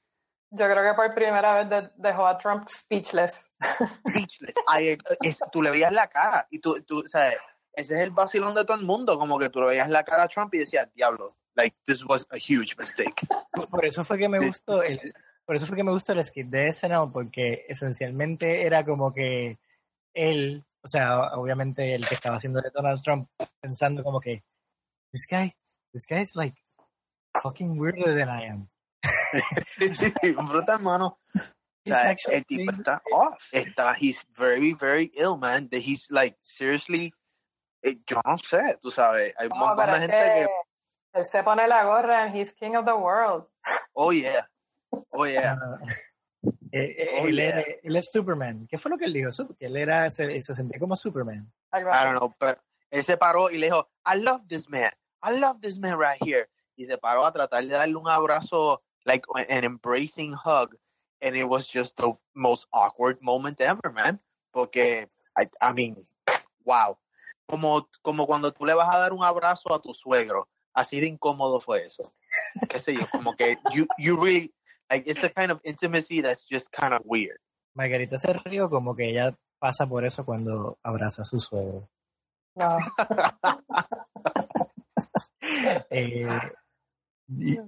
Yo 0.50 0.64
creo 0.66 0.82
que 0.82 0.94
por 0.94 1.14
primera 1.14 1.62
vez 1.62 1.90
dejó 1.96 2.26
a 2.26 2.38
Trump 2.38 2.68
speechless. 2.68 3.47
Speechless. 4.08 4.56
tú 5.52 5.62
le 5.62 5.70
veías 5.70 5.92
la 5.92 6.08
cara 6.08 6.46
y 6.50 6.58
tú, 6.58 6.80
tú, 6.82 7.02
sabes, 7.06 7.36
ese 7.74 7.94
es 7.94 8.00
el 8.00 8.10
vacilón 8.10 8.54
de 8.54 8.64
todo 8.64 8.76
el 8.76 8.84
mundo, 8.84 9.18
como 9.18 9.38
que 9.38 9.50
tú 9.50 9.60
le 9.60 9.68
veías 9.68 9.88
la 9.88 10.02
cara 10.02 10.24
a 10.24 10.28
Trump 10.28 10.54
y 10.54 10.58
decías, 10.58 10.88
diablo, 10.94 11.36
like, 11.54 11.76
this 11.86 12.04
was 12.04 12.26
a 12.30 12.36
huge 12.36 12.76
mistake. 12.78 13.26
Por, 13.70 13.84
eso 13.84 14.04
fue 14.04 14.18
que 14.18 14.28
me 14.28 14.38
gustó 14.38 14.82
el, 14.82 15.14
por 15.44 15.56
eso 15.56 15.66
fue 15.66 15.76
que 15.76 15.84
me 15.84 15.92
gustó 15.92 16.12
el 16.12 16.24
skit 16.24 16.48
de 16.48 16.72
SNL, 16.72 17.10
porque 17.12 17.64
esencialmente 17.68 18.66
era 18.66 18.84
como 18.84 19.12
que 19.12 19.58
él, 20.14 20.64
o 20.82 20.88
sea, 20.88 21.34
obviamente 21.34 21.94
el 21.94 22.06
que 22.06 22.14
estaba 22.14 22.36
haciendo 22.36 22.60
de 22.60 22.70
Donald 22.70 23.02
Trump, 23.02 23.28
pensando 23.60 24.02
como 24.02 24.20
que, 24.20 24.44
this 25.12 25.26
guy, 25.28 25.54
this 25.92 26.06
guy 26.08 26.20
is 26.20 26.36
like 26.36 26.56
fucking 27.42 27.78
weirder 27.78 28.14
than 28.14 28.28
I 28.28 28.46
am. 28.48 28.68
sí, 29.94 30.12
bruta, 30.48 30.74
hermano. 30.74 31.16
O 31.86 31.90
sea, 31.90 32.16
el 32.30 32.44
tipo 32.44 32.70
está 32.72 33.00
off. 33.12 33.52
Está, 33.52 33.94
he's 33.98 34.24
very, 34.36 34.74
very 34.74 35.10
ill, 35.14 35.36
man. 35.36 35.68
That 35.70 35.80
he's 35.80 36.06
like, 36.10 36.36
seriously, 36.42 37.12
eh, 37.82 37.96
yo 38.06 38.20
no 38.24 38.36
sé, 38.36 38.78
tú 38.82 38.90
sabes. 38.90 39.34
Hay 39.38 39.48
un 39.52 39.58
montón 39.58 39.86
de 39.86 40.00
gente 40.00 40.16
que, 40.16 40.46
Él 41.14 41.24
se 41.24 41.42
pone 41.42 41.66
la 41.66 41.84
gorra 41.84 42.24
and 42.24 42.36
he's 42.36 42.52
king 42.52 42.76
of 42.76 42.84
the 42.84 42.94
world. 42.94 43.46
Oh, 43.94 44.12
yeah. 44.12 44.46
Oh, 45.10 45.26
yeah. 45.26 45.56
Eh, 46.70 46.94
eh, 46.98 47.20
oh, 47.22 47.26
él, 47.26 47.36
yeah. 47.36 47.64
él, 47.82 47.96
es 47.96 48.10
Superman. 48.12 48.66
¿Qué 48.68 48.78
fue 48.78 48.90
lo 48.90 48.98
que 48.98 49.06
él 49.06 49.12
dijo? 49.12 49.30
Que 49.58 49.66
él 49.66 49.76
era, 49.76 50.10
se, 50.10 50.42
se 50.42 50.54
sentía 50.54 50.78
como 50.78 50.96
Superman. 50.96 51.50
I 51.72 51.80
don't 51.80 52.18
know, 52.18 52.34
pero 52.38 52.60
él 52.90 53.02
se 53.02 53.16
paró 53.16 53.50
y 53.50 53.58
le 53.58 53.66
dijo, 53.66 53.88
I 54.04 54.18
love 54.18 54.46
this 54.48 54.68
man. 54.68 54.90
I 55.22 55.38
love 55.38 55.60
this 55.60 55.78
man 55.78 55.98
right 55.98 56.18
here. 56.20 56.48
Y 56.76 56.86
se 56.86 56.96
paró 56.98 57.26
a 57.26 57.32
tratar 57.32 57.64
de 57.64 57.74
darle 57.74 57.96
un 57.96 58.08
abrazo 58.08 58.82
like 59.04 59.24
an 59.48 59.64
embracing 59.64 60.34
hug, 60.34 60.76
and 61.22 61.36
it 61.36 61.48
was 61.48 61.68
just 61.68 61.96
the 61.96 62.12
most 62.34 62.66
awkward 62.72 63.18
moment 63.22 63.60
ever, 63.60 63.92
man. 63.92 64.20
Porque, 64.52 65.06
I, 65.36 65.46
I 65.60 65.72
mean, 65.72 65.96
wow. 66.64 66.98
Como, 67.48 67.88
como 68.02 68.26
cuando 68.26 68.52
tú 68.52 68.66
le 68.66 68.74
vas 68.74 68.94
a 68.94 68.98
dar 68.98 69.12
un 69.12 69.22
abrazo 69.22 69.74
a 69.74 69.80
tu 69.80 69.94
suegro, 69.94 70.48
así 70.74 71.00
de 71.00 71.06
incómodo 71.06 71.60
fue 71.60 71.84
eso. 71.84 72.12
Qué 72.68 72.78
sé 72.78 72.94
yo, 72.94 73.06
como 73.10 73.34
que 73.34 73.56
you, 73.72 73.86
you 73.98 74.16
really, 74.16 74.52
Like, 74.90 75.06
it's 75.06 75.22
a 75.22 75.28
kind 75.28 75.52
of 75.52 75.60
intimacy 75.64 76.22
that's 76.22 76.44
just 76.44 76.72
kind 76.72 76.94
of 76.94 77.02
weird. 77.04 77.38
Margarita 77.76 78.18
se 78.18 78.32
rió 78.44 78.70
como 78.70 78.94
que 78.94 79.10
ella 79.10 79.34
pasa 79.60 79.86
por 79.86 80.04
eso 80.04 80.24
cuando 80.24 80.78
abraza 80.82 81.22
a 81.22 81.24
su 81.24 81.40
suegro. 81.40 81.88
No. 82.56 82.78
Eh, 85.90 86.26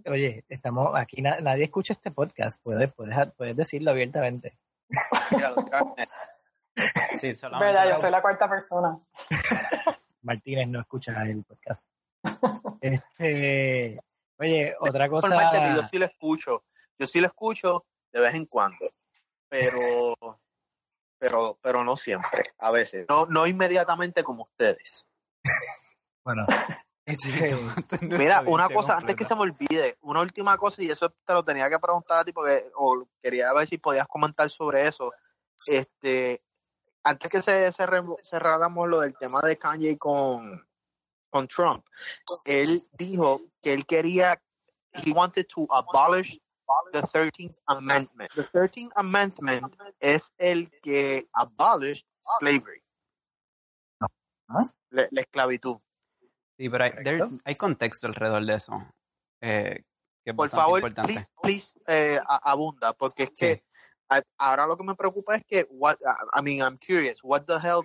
oye, 0.07 0.45
estamos 0.49 0.95
aquí, 0.97 1.21
na- 1.23 1.41
nadie 1.41 1.65
escucha 1.65 1.93
este 1.93 2.11
podcast, 2.11 2.61
puedes, 2.63 2.93
puedes, 2.95 3.33
puedes 3.33 3.57
decirlo 3.57 3.91
abiertamente. 3.91 4.59
Sí, 7.17 7.35
solamente. 7.35 7.67
Verdad, 7.79 7.95
yo 7.97 8.01
soy 8.01 8.11
la 8.11 8.23
cuarta 8.23 8.49
persona. 8.49 8.99
Martínez 10.23 10.69
no 10.69 10.81
escucha 10.81 11.23
el 11.25 11.45
podcast. 11.45 11.83
Este, 12.81 14.01
oye, 14.39 14.75
otra 14.81 15.05
que 15.07 15.11
yo 15.11 15.21
cosa, 15.21 15.89
sí 15.91 15.99
lo 15.99 16.07
escucho. 16.07 16.65
Yo 16.99 17.07
sí 17.07 17.21
lo 17.21 17.27
escucho 17.27 17.85
de 18.13 18.21
vez 18.21 18.35
en 18.35 18.47
cuando. 18.47 18.87
Pero, 19.49 20.15
pero, 21.19 21.59
pero 21.61 21.85
no 21.85 21.97
siempre. 21.97 22.45
A 22.59 22.71
veces. 22.71 23.07
No, 23.09 23.27
no 23.27 23.47
inmediatamente 23.47 24.23
como 24.23 24.45
ustedes. 24.45 25.07
bueno, 26.25 26.47
Sí, 27.19 27.31
Mira, 28.03 28.43
una 28.47 28.69
cosa, 28.69 28.97
antes 28.97 29.17
que 29.17 29.25
se 29.25 29.35
me 29.35 29.41
olvide, 29.43 29.97
una 30.03 30.21
última 30.21 30.57
cosa, 30.57 30.83
y 30.83 30.91
eso 30.91 31.11
te 31.11 31.33
lo 31.33 31.45
tenía 31.45 31.69
que 31.71 31.79
preguntar 31.79 32.19
a 32.19 32.25
ti 32.25 32.33
porque, 32.33 32.63
o 32.77 33.07
quería 33.23 33.53
ver 33.53 33.67
si 33.67 33.79
podías 33.79 34.07
comentar 34.07 34.51
sobre 34.51 34.87
eso. 34.87 35.13
Este, 35.67 36.43
antes 37.03 37.29
que 37.31 37.43
se 37.43 37.69
cerre- 37.73 38.17
cerráramos 38.25 38.89
lo 38.89 39.01
del 39.01 39.17
tema 39.17 39.41
de 39.41 39.57
Kanye 39.57 39.97
con, 39.99 40.67
con 41.31 41.49
Trump, 41.49 41.85
él 42.45 42.83
dijo 42.93 43.41
que 43.63 43.73
él 43.73 43.87
quería, 43.87 44.41
he 44.93 45.13
wanted 45.13 45.47
to 45.47 45.67
abolish 45.71 46.41
the 46.93 47.01
13th 47.03 47.57
Amendment. 47.67 48.31
The 48.35 48.45
13th 48.45 48.93
Amendment 48.95 49.75
es 49.99 50.33
el 50.39 50.71
que 50.83 51.29
abolished 51.33 52.07
slavery. 52.39 52.83
¿Ah? 54.49 54.67
La, 54.91 55.07
la 55.11 55.21
esclavitud. 55.21 55.79
Sí, 56.61 56.69
pero 56.69 56.85
hay, 56.85 56.91
there- 57.03 57.39
hay 57.45 57.55
contexto 57.57 58.07
alrededor 58.07 58.45
de 58.45 58.55
eso. 58.55 58.73
eh, 59.43 59.83
que 60.23 60.33
es 60.33 60.37
Por 60.37 60.51
favor, 60.51 60.79
importante. 60.81 61.15
please, 61.15 61.31
please, 61.43 61.73
eh, 61.87 62.21
abunda, 62.29 62.93
porque 62.93 63.23
es 63.23 63.31
que 63.31 63.65
ahora 64.39 64.67
lo 64.67 64.77
que 64.77 64.85
me 64.85 64.95
preocupa 64.95 65.37
es 65.37 65.45
que, 65.47 65.67
what, 65.71 65.97
I 66.39 66.43
mean, 66.43 66.59
I'm 66.61 66.77
curious, 66.79 67.21
what 67.23 67.45
the 67.47 67.55
hell 67.59 67.81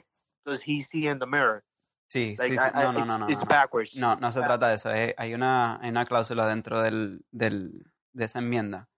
does 0.46 0.68
he 0.68 0.82
see 0.82 1.08
in 1.08 1.20
the 1.20 1.26
mirror? 1.26 1.64
Sí, 2.10 2.36
Like, 2.38 2.54
sí, 2.54 2.58
sí. 2.60 2.66
I- 2.66 2.78
I- 2.78 2.84
No, 2.84 2.92
no, 2.92 3.00
it's, 3.00 3.08
no, 3.08 3.18
no. 3.18 3.30
it's 3.30 3.42
no. 3.42 3.48
backwards. 3.48 3.96
No, 3.96 4.16
no 4.18 4.32
se 4.34 4.42
trata 4.42 4.68
de 4.68 4.76
eso. 4.76 4.92
eh, 4.94 5.16
Hay 5.18 5.34
una, 5.34 5.80
hay 5.82 5.90
una 5.90 6.06
cláusula 6.06 6.46
dentro 6.48 6.82
del, 6.82 7.26
del, 7.32 7.90
de 8.14 8.26
esa 8.26 8.40
enmienda 8.40 8.90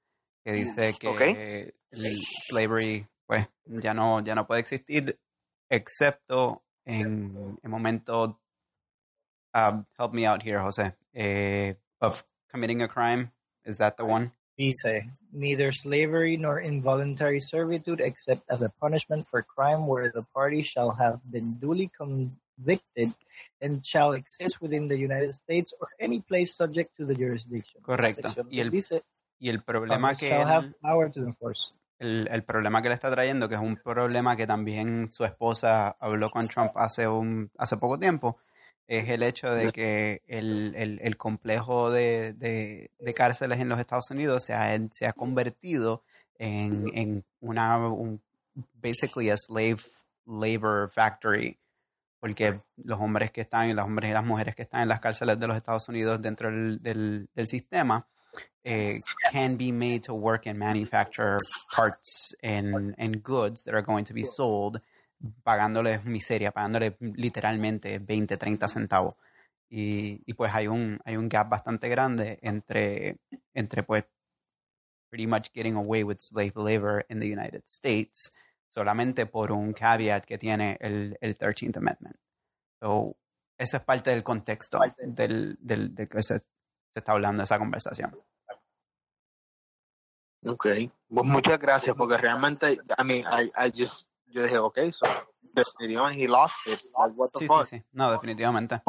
que 0.44 0.54
dice 0.54 0.96
que 1.00 1.76
el 1.92 2.18
slavery 2.18 3.08
pues, 3.28 3.48
ya, 3.66 3.94
no, 3.94 4.22
ya 4.22 4.34
no 4.34 4.48
puede 4.48 4.62
existir 4.62 5.20
excepto 5.70 6.64
en 6.86 7.60
el 7.62 7.70
momento, 7.70 8.42
um, 9.58 9.86
help 9.98 10.14
me 10.14 10.26
out 10.26 10.44
here, 10.44 10.60
José, 10.60 10.94
eh, 11.16 11.74
of 12.00 12.24
committing 12.52 12.82
a 12.82 12.88
crime. 12.88 13.32
Is 13.66 13.78
that 13.80 13.98
the 13.98 14.06
one? 14.06 14.32
dice, 14.58 15.04
neither 15.32 15.72
slavery 15.72 16.36
nor 16.38 16.60
involuntary 16.60 17.40
servitude 17.40 18.02
except 18.02 18.42
as 18.50 18.62
a 18.64 18.70
punishment 18.82 19.26
for 19.30 19.44
crime 19.44 19.86
where 19.86 20.10
the 20.12 20.24
party 20.34 20.64
shall 20.64 20.92
have 20.98 21.20
been 21.30 21.60
duly 21.60 21.92
convicted 21.96 23.14
and 23.62 23.86
shall 23.86 24.14
exist 24.14 24.60
within 24.62 24.88
the 24.88 24.98
United 24.98 25.32
States 25.34 25.74
or 25.80 25.88
any 26.00 26.22
place 26.22 26.56
subject 26.56 26.96
to 26.98 27.06
the 27.06 27.14
jurisdiction. 27.14 27.82
Correcto. 27.84 28.34
Y 28.50 28.60
el 28.62 28.72
dice, 28.72 29.04
Y 29.40 29.50
el 29.50 29.62
problema 29.62 30.16
que 30.16 30.28
shall 30.30 30.42
él- 30.42 30.48
have 30.50 30.74
power 30.82 31.12
to 31.12 31.20
enforce. 31.22 31.74
el, 32.00 32.28
el 32.32 32.44
problema 32.44 32.82
que 32.82 32.90
le 32.90 32.96
está 32.96 33.12
trayendo, 33.12 33.48
que 33.48 33.56
es 33.56 33.62
un 33.62 33.76
problema 33.78 34.36
que 34.36 34.48
también 34.48 35.12
su 35.12 35.24
esposa 35.24 35.96
habló 36.00 36.30
con 36.32 36.48
Trump 36.48 36.72
hace 36.76 37.08
un 37.08 37.52
hace 37.60 37.78
poco 37.78 37.98
tiempo, 37.98 38.38
es 38.88 39.10
el 39.10 39.22
hecho 39.24 39.52
de 39.52 39.72
que 39.72 40.22
el, 40.28 40.74
el, 40.76 41.00
el 41.02 41.18
complejo 41.18 41.92
de, 41.92 42.34
de, 42.34 42.92
de 43.00 43.14
cárceles 43.14 43.60
en 43.60 43.70
los 43.70 43.80
Estados 43.80 44.10
Unidos 44.12 44.46
se 44.46 44.54
ha, 44.54 44.78
se 44.92 45.06
ha 45.06 45.14
convertido 45.14 46.04
en, 46.40 46.90
en 46.94 47.26
una 47.42 47.78
un, 47.90 48.22
basically 48.76 49.30
a 49.30 49.38
slave 49.38 49.82
labor 50.26 50.90
factory 50.90 51.60
porque 52.20 52.60
los 52.78 53.00
hombres 53.00 53.32
que 53.32 53.42
están 53.42 53.70
y 53.70 53.74
los 53.74 53.86
hombres 53.86 54.10
y 54.10 54.14
las 54.14 54.26
mujeres 54.26 54.56
que 54.56 54.64
están 54.64 54.82
en 54.82 54.88
las 54.88 55.00
cárceles 55.00 55.40
de 55.40 55.48
los 55.48 55.56
Estados 55.56 55.88
Unidos 55.88 56.22
dentro 56.22 56.50
del, 56.50 56.82
del, 56.82 57.30
del 57.36 57.48
sistema 57.48 58.08
eh, 58.64 59.00
can 59.32 59.58
be 59.58 59.72
made 59.72 60.02
to 60.02 60.14
work 60.14 60.46
and 60.48 60.60
manufacture 60.60 61.38
parts 61.76 62.36
and, 62.44 62.96
and 62.98 63.24
goods 63.24 63.64
that 63.64 63.74
are 63.74 63.82
going 63.82 64.04
to 64.04 64.14
be 64.14 64.24
sold, 64.24 64.82
pagándoles 65.44 66.06
miseria, 66.06 66.52
pagándoles 66.52 66.94
literalmente 67.00 68.00
20, 68.00 68.38
30 68.38 68.68
centavos. 68.68 69.16
Y, 69.70 70.22
y 70.26 70.34
pues 70.34 70.54
hay 70.54 70.68
un, 70.68 71.00
hay 71.04 71.18
un 71.18 71.28
gap 71.28 71.50
bastante 71.50 71.90
grande 71.90 72.40
entre, 72.42 73.18
entre 73.54 73.84
pues 73.84 74.06
pretty 75.10 75.28
much 75.28 75.52
getting 75.54 75.76
away 75.76 76.04
with 76.04 76.18
slave 76.20 76.54
labor 76.56 77.06
in 77.10 77.20
the 77.20 77.32
United 77.32 77.64
States 77.68 78.34
solamente 78.70 79.26
por 79.26 79.52
un 79.52 79.74
caveat 79.74 80.26
que 80.26 80.38
tiene 80.38 80.78
el, 80.80 81.18
el 81.22 81.38
13th 81.38 81.78
Amendment. 81.78 82.16
So, 82.80 83.16
ese 83.58 83.78
es 83.78 83.84
parte 83.84 84.12
del 84.12 84.24
contexto 84.24 84.80
del, 84.98 85.58
del, 85.60 85.96
del 85.96 86.08
que 86.08 86.22
se, 86.22 86.40
se 86.40 86.46
está 86.94 87.14
hablando 87.14 87.44
esa 87.44 87.58
conversación. 87.58 88.16
Ok, 90.46 90.68
pues 91.10 91.26
muchas 91.28 91.60
gracias, 91.60 91.96
porque 91.96 92.18
realmente, 92.18 92.74
I 92.74 93.04
mean, 93.04 93.26
I, 93.32 93.52
I 93.58 93.72
just, 93.76 94.08
yo 94.32 94.44
dije, 94.44 94.58
ok, 94.58 94.78
so, 94.92 95.06
definitivamente 95.54 96.24
he 96.24 96.28
lost 96.28 96.68
it. 96.68 96.80
Like, 96.98 97.16
what 97.16 97.30
the 97.34 97.40
Sí, 97.40 97.48
fuck? 97.48 97.66
sí, 97.66 97.78
sí. 97.78 97.84
No, 97.92 98.12
definitivamente. 98.12 98.82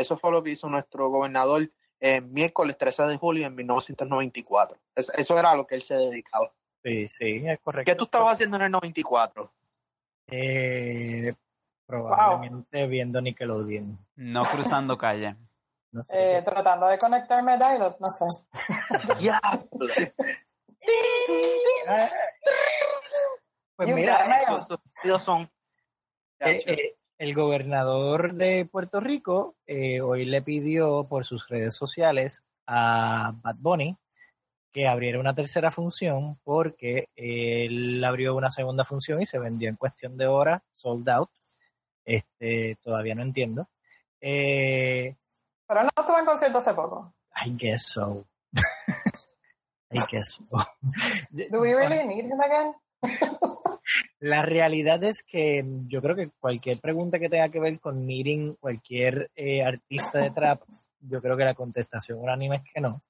Eso 0.00 0.16
fue 0.18 0.32
lo 0.32 0.42
que 0.42 0.50
hizo 0.50 0.68
nuestro 0.68 1.08
gobernador 1.08 1.70
el 2.00 2.22
miércoles 2.22 2.76
13 2.78 3.04
de 3.04 3.16
julio 3.16 3.46
en 3.46 3.54
1994. 3.54 4.78
eso 4.94 5.38
era 5.38 5.50
a 5.50 5.54
lo 5.54 5.66
que 5.66 5.74
él 5.74 5.82
se 5.82 5.94
dedicaba. 5.94 6.52
Sí, 6.82 7.08
sí, 7.08 7.44
es 7.46 7.60
correcto. 7.60 7.90
¿Qué 7.90 7.96
tú 7.96 8.04
estabas 8.04 8.32
haciendo 8.34 8.56
en 8.56 8.62
el 8.64 8.70
94? 8.72 9.52
Eh, 10.28 11.34
probablemente 11.86 12.86
viendo 12.86 13.20
Nickelodeon. 13.20 13.98
No 14.16 14.44
cruzando 14.44 14.96
calle. 14.96 15.36
eh, 16.10 16.40
tratando 16.44 16.86
de 16.86 16.98
conectarme 16.98 17.52
a 17.52 17.56
Dialog, 17.58 17.96
no 18.00 18.08
sé. 18.12 18.24
Ya. 19.20 19.40
pues 23.76 23.94
mira, 23.94 24.42
esos, 24.42 25.22
son. 25.22 25.50
Eh, 26.38 26.62
eh, 26.66 26.96
el 27.20 27.34
gobernador 27.34 28.32
de 28.32 28.64
Puerto 28.64 28.98
Rico 28.98 29.54
eh, 29.66 30.00
hoy 30.00 30.24
le 30.24 30.40
pidió 30.40 31.04
por 31.04 31.26
sus 31.26 31.46
redes 31.48 31.76
sociales 31.76 32.46
a 32.66 33.34
Bad 33.42 33.56
Bunny 33.58 33.94
que 34.72 34.88
abriera 34.88 35.20
una 35.20 35.34
tercera 35.34 35.70
función 35.70 36.40
porque 36.42 37.10
él 37.14 38.02
abrió 38.04 38.34
una 38.34 38.50
segunda 38.50 38.86
función 38.86 39.20
y 39.20 39.26
se 39.26 39.38
vendió 39.38 39.68
en 39.68 39.76
cuestión 39.76 40.16
de 40.16 40.28
horas, 40.28 40.62
sold 40.74 41.06
out. 41.10 41.28
Este, 42.06 42.78
todavía 42.82 43.14
no 43.14 43.20
entiendo. 43.20 43.68
Eh, 44.18 45.14
Pero 45.66 45.82
no 45.82 45.88
estuvo 45.94 46.18
en 46.18 46.24
concierto 46.24 46.56
hace 46.56 46.72
poco. 46.72 47.12
I 47.44 47.54
guess 47.54 47.82
so. 47.84 48.24
I 49.90 50.00
guess 50.10 50.38
so. 50.38 50.44
Do 51.50 51.60
we 51.60 51.74
really 51.74 52.02
need 52.06 52.24
him 52.24 52.40
again? 52.40 52.72
La 54.20 54.42
realidad 54.42 55.02
es 55.04 55.22
que 55.22 55.64
yo 55.88 56.02
creo 56.02 56.14
que 56.14 56.30
cualquier 56.38 56.78
pregunta 56.78 57.18
que 57.18 57.28
tenga 57.28 57.48
que 57.48 57.60
ver 57.60 57.80
con 57.80 58.06
needing 58.06 58.54
cualquier 58.56 59.30
eh, 59.34 59.64
artista 59.64 60.18
de 60.18 60.30
trap, 60.30 60.62
yo 61.00 61.20
creo 61.22 61.36
que 61.36 61.44
la 61.44 61.54
contestación 61.54 62.18
unánime 62.18 62.56
es 62.56 62.62
que 62.72 62.80
no. 62.80 63.02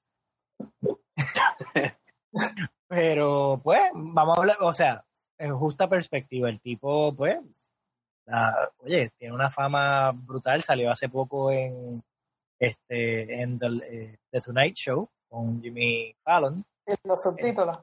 Pero 2.87 3.59
pues, 3.63 3.81
vamos 3.93 4.37
a 4.37 4.41
hablar, 4.41 4.57
o 4.61 4.73
sea, 4.73 5.03
en 5.37 5.55
justa 5.55 5.89
perspectiva, 5.89 6.49
el 6.49 6.61
tipo, 6.61 7.13
pues, 7.13 7.39
oye, 8.79 9.11
tiene 9.17 9.33
una 9.33 9.49
fama 9.49 10.11
brutal, 10.11 10.63
salió 10.63 10.91
hace 10.91 11.09
poco 11.09 11.51
en 11.51 12.03
este 12.59 13.41
en 13.41 13.57
The, 13.57 14.17
eh, 14.31 14.41
Tonight 14.41 14.75
Show 14.75 15.09
con 15.27 15.61
Jimmy 15.61 16.15
Fallon. 16.23 16.63
Y 16.87 16.93
los 17.07 17.21
subtítulos. 17.21 17.79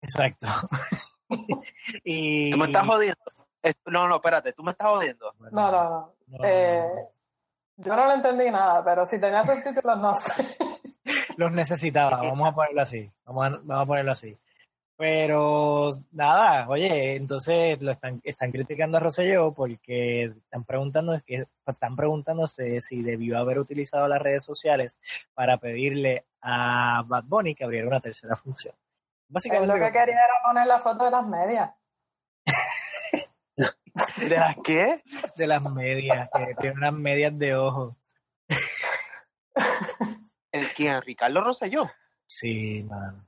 Exacto. 0.00 0.46
y... 2.04 2.50
¿Tú 2.50 2.58
me 2.58 2.66
estás 2.66 2.86
jodiendo? 2.86 3.20
No, 3.86 4.08
no, 4.08 4.16
espérate, 4.16 4.52
¿tú 4.52 4.62
me 4.62 4.70
estás 4.72 4.88
jodiendo? 4.88 5.34
no, 5.50 5.70
no, 5.70 6.14
no. 6.26 6.44
Eh, 6.44 6.82
yo 7.76 7.96
no 7.96 8.06
le 8.06 8.14
entendí 8.14 8.50
nada, 8.50 8.84
pero 8.84 9.06
si 9.06 9.18
tenía 9.18 9.44
subtítulos, 9.44 9.98
no 9.98 10.14
sé 10.14 10.44
los 11.36 11.50
necesitaba, 11.52 12.20
vamos 12.22 12.48
a 12.48 12.54
ponerlo 12.54 12.82
así, 12.82 13.10
vamos 13.24 13.46
a, 13.46 13.50
vamos 13.62 13.82
a 13.82 13.86
ponerlo 13.86 14.12
así. 14.12 14.36
Pero 14.96 15.94
nada, 16.12 16.68
oye, 16.68 17.16
entonces 17.16 17.80
lo 17.80 17.90
están, 17.90 18.20
están 18.22 18.52
criticando 18.52 18.98
a 18.98 19.00
Rosselló 19.00 19.54
porque 19.54 20.24
están 20.24 20.64
preguntando, 20.64 21.18
están 21.66 21.96
preguntándose 21.96 22.82
si 22.82 23.02
debió 23.02 23.38
haber 23.38 23.58
utilizado 23.58 24.06
las 24.08 24.20
redes 24.20 24.44
sociales 24.44 25.00
para 25.32 25.56
pedirle 25.56 26.26
a 26.42 27.02
Bad 27.06 27.24
Bunny 27.24 27.54
que 27.54 27.64
abriera 27.64 27.88
una 27.88 28.00
tercera 28.00 28.36
función. 28.36 28.74
Básicamente, 29.30 29.68
lo 29.68 29.74
que 29.74 29.92
quería 29.92 30.24
era 30.24 30.34
poner 30.44 30.66
la 30.66 30.80
foto 30.80 31.04
de 31.04 31.10
las 31.12 31.26
medias. 31.26 31.70
¿De 34.18 34.28
las 34.28 34.56
qué? 34.64 35.04
De 35.36 35.46
las 35.46 35.62
medias, 35.62 36.28
que 36.34 36.54
tiene 36.56 36.76
unas 36.76 36.92
medias 36.92 37.38
de 37.38 37.54
ojo. 37.54 37.96
¿El 40.52 40.68
quién? 40.72 41.00
¿Ricardo 41.02 41.42
Rosselló? 41.42 41.88
Sí, 42.26 42.84
man. 42.88 43.24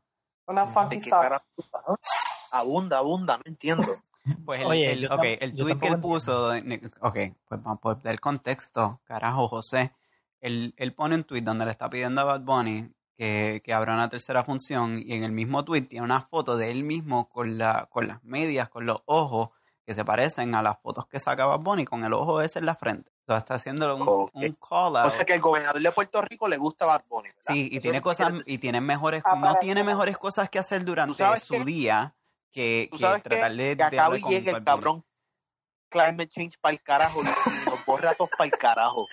Una 0.46 0.66
funky 0.66 0.98
Abunda, 2.50 2.98
abunda, 2.98 3.38
no 3.38 3.44
entiendo. 3.46 3.86
Pues 4.44 4.60
el, 4.60 4.66
Oye, 4.68 4.92
el, 4.92 5.10
okay, 5.10 5.36
el 5.40 5.56
tweet 5.56 5.78
que 5.78 5.88
él 5.88 5.98
puso, 5.98 6.52
ok, 7.00 7.18
pues 7.44 7.60
vamos 7.60 8.04
a 8.04 8.08
el 8.08 8.20
contexto, 8.20 9.00
carajo, 9.02 9.48
José. 9.48 9.96
Él, 10.40 10.74
él 10.76 10.94
pone 10.94 11.16
un 11.16 11.24
tweet 11.24 11.40
donde 11.40 11.64
le 11.64 11.72
está 11.72 11.90
pidiendo 11.90 12.20
a 12.20 12.24
Bad 12.24 12.42
Bunny 12.42 12.88
que, 13.22 13.62
que 13.64 13.72
abra 13.72 13.94
una 13.94 14.08
tercera 14.08 14.42
función 14.42 15.00
y 15.00 15.12
en 15.12 15.22
el 15.22 15.30
mismo 15.30 15.64
tweet 15.64 15.82
tiene 15.82 16.04
una 16.04 16.22
foto 16.22 16.56
de 16.56 16.72
él 16.72 16.82
mismo 16.82 17.28
con, 17.28 17.56
la, 17.56 17.88
con 17.88 18.08
las 18.08 18.24
medias, 18.24 18.68
con 18.68 18.84
los 18.84 19.00
ojos 19.04 19.50
que 19.86 19.94
se 19.94 20.04
parecen 20.04 20.56
a 20.56 20.62
las 20.62 20.80
fotos 20.80 21.06
que 21.06 21.20
saca 21.20 21.46
Bad 21.46 21.60
Bunny 21.60 21.84
con 21.84 22.02
el 22.02 22.14
ojo 22.14 22.40
ese 22.40 22.58
en 22.58 22.66
la 22.66 22.74
frente. 22.74 23.12
O 23.28 23.36
está 23.36 23.54
haciendo 23.54 23.94
un, 23.94 24.28
un, 24.32 24.58
call 24.68 24.96
out. 24.96 25.06
O 25.06 25.10
sea 25.10 25.24
que 25.24 25.34
el 25.34 25.40
gobernador 25.40 25.80
de 25.80 25.92
Puerto 25.92 26.20
Rico 26.22 26.48
le 26.48 26.56
gusta 26.56 26.84
Bad 26.84 27.04
Bunny. 27.08 27.28
Sí, 27.38 27.68
y 27.70 27.78
tiene 27.78 28.02
cosas, 28.02 28.32
y 28.44 28.58
tiene 28.58 28.80
mejores, 28.80 29.22
no 29.40 29.54
tiene 29.60 29.84
mejores 29.84 30.18
cosas 30.18 30.50
que 30.50 30.58
hacer 30.58 30.84
durante 30.84 31.24
su 31.36 31.62
día 31.62 32.16
que, 32.50 32.90
que 32.90 32.98
tratar 32.98 33.54
de, 33.54 33.76
que 33.76 34.18
y 34.18 34.22
llegue 34.24 34.50
el 34.50 34.64
cabrón 34.64 35.04
climate 35.88 36.28
change 36.28 36.58
para 36.58 36.72
el 36.72 36.82
carajo 36.82 37.20
y 37.22 37.70
los 37.70 37.84
borra 37.86 38.16
para 38.16 38.44
el 38.46 38.50
carajo. 38.50 39.06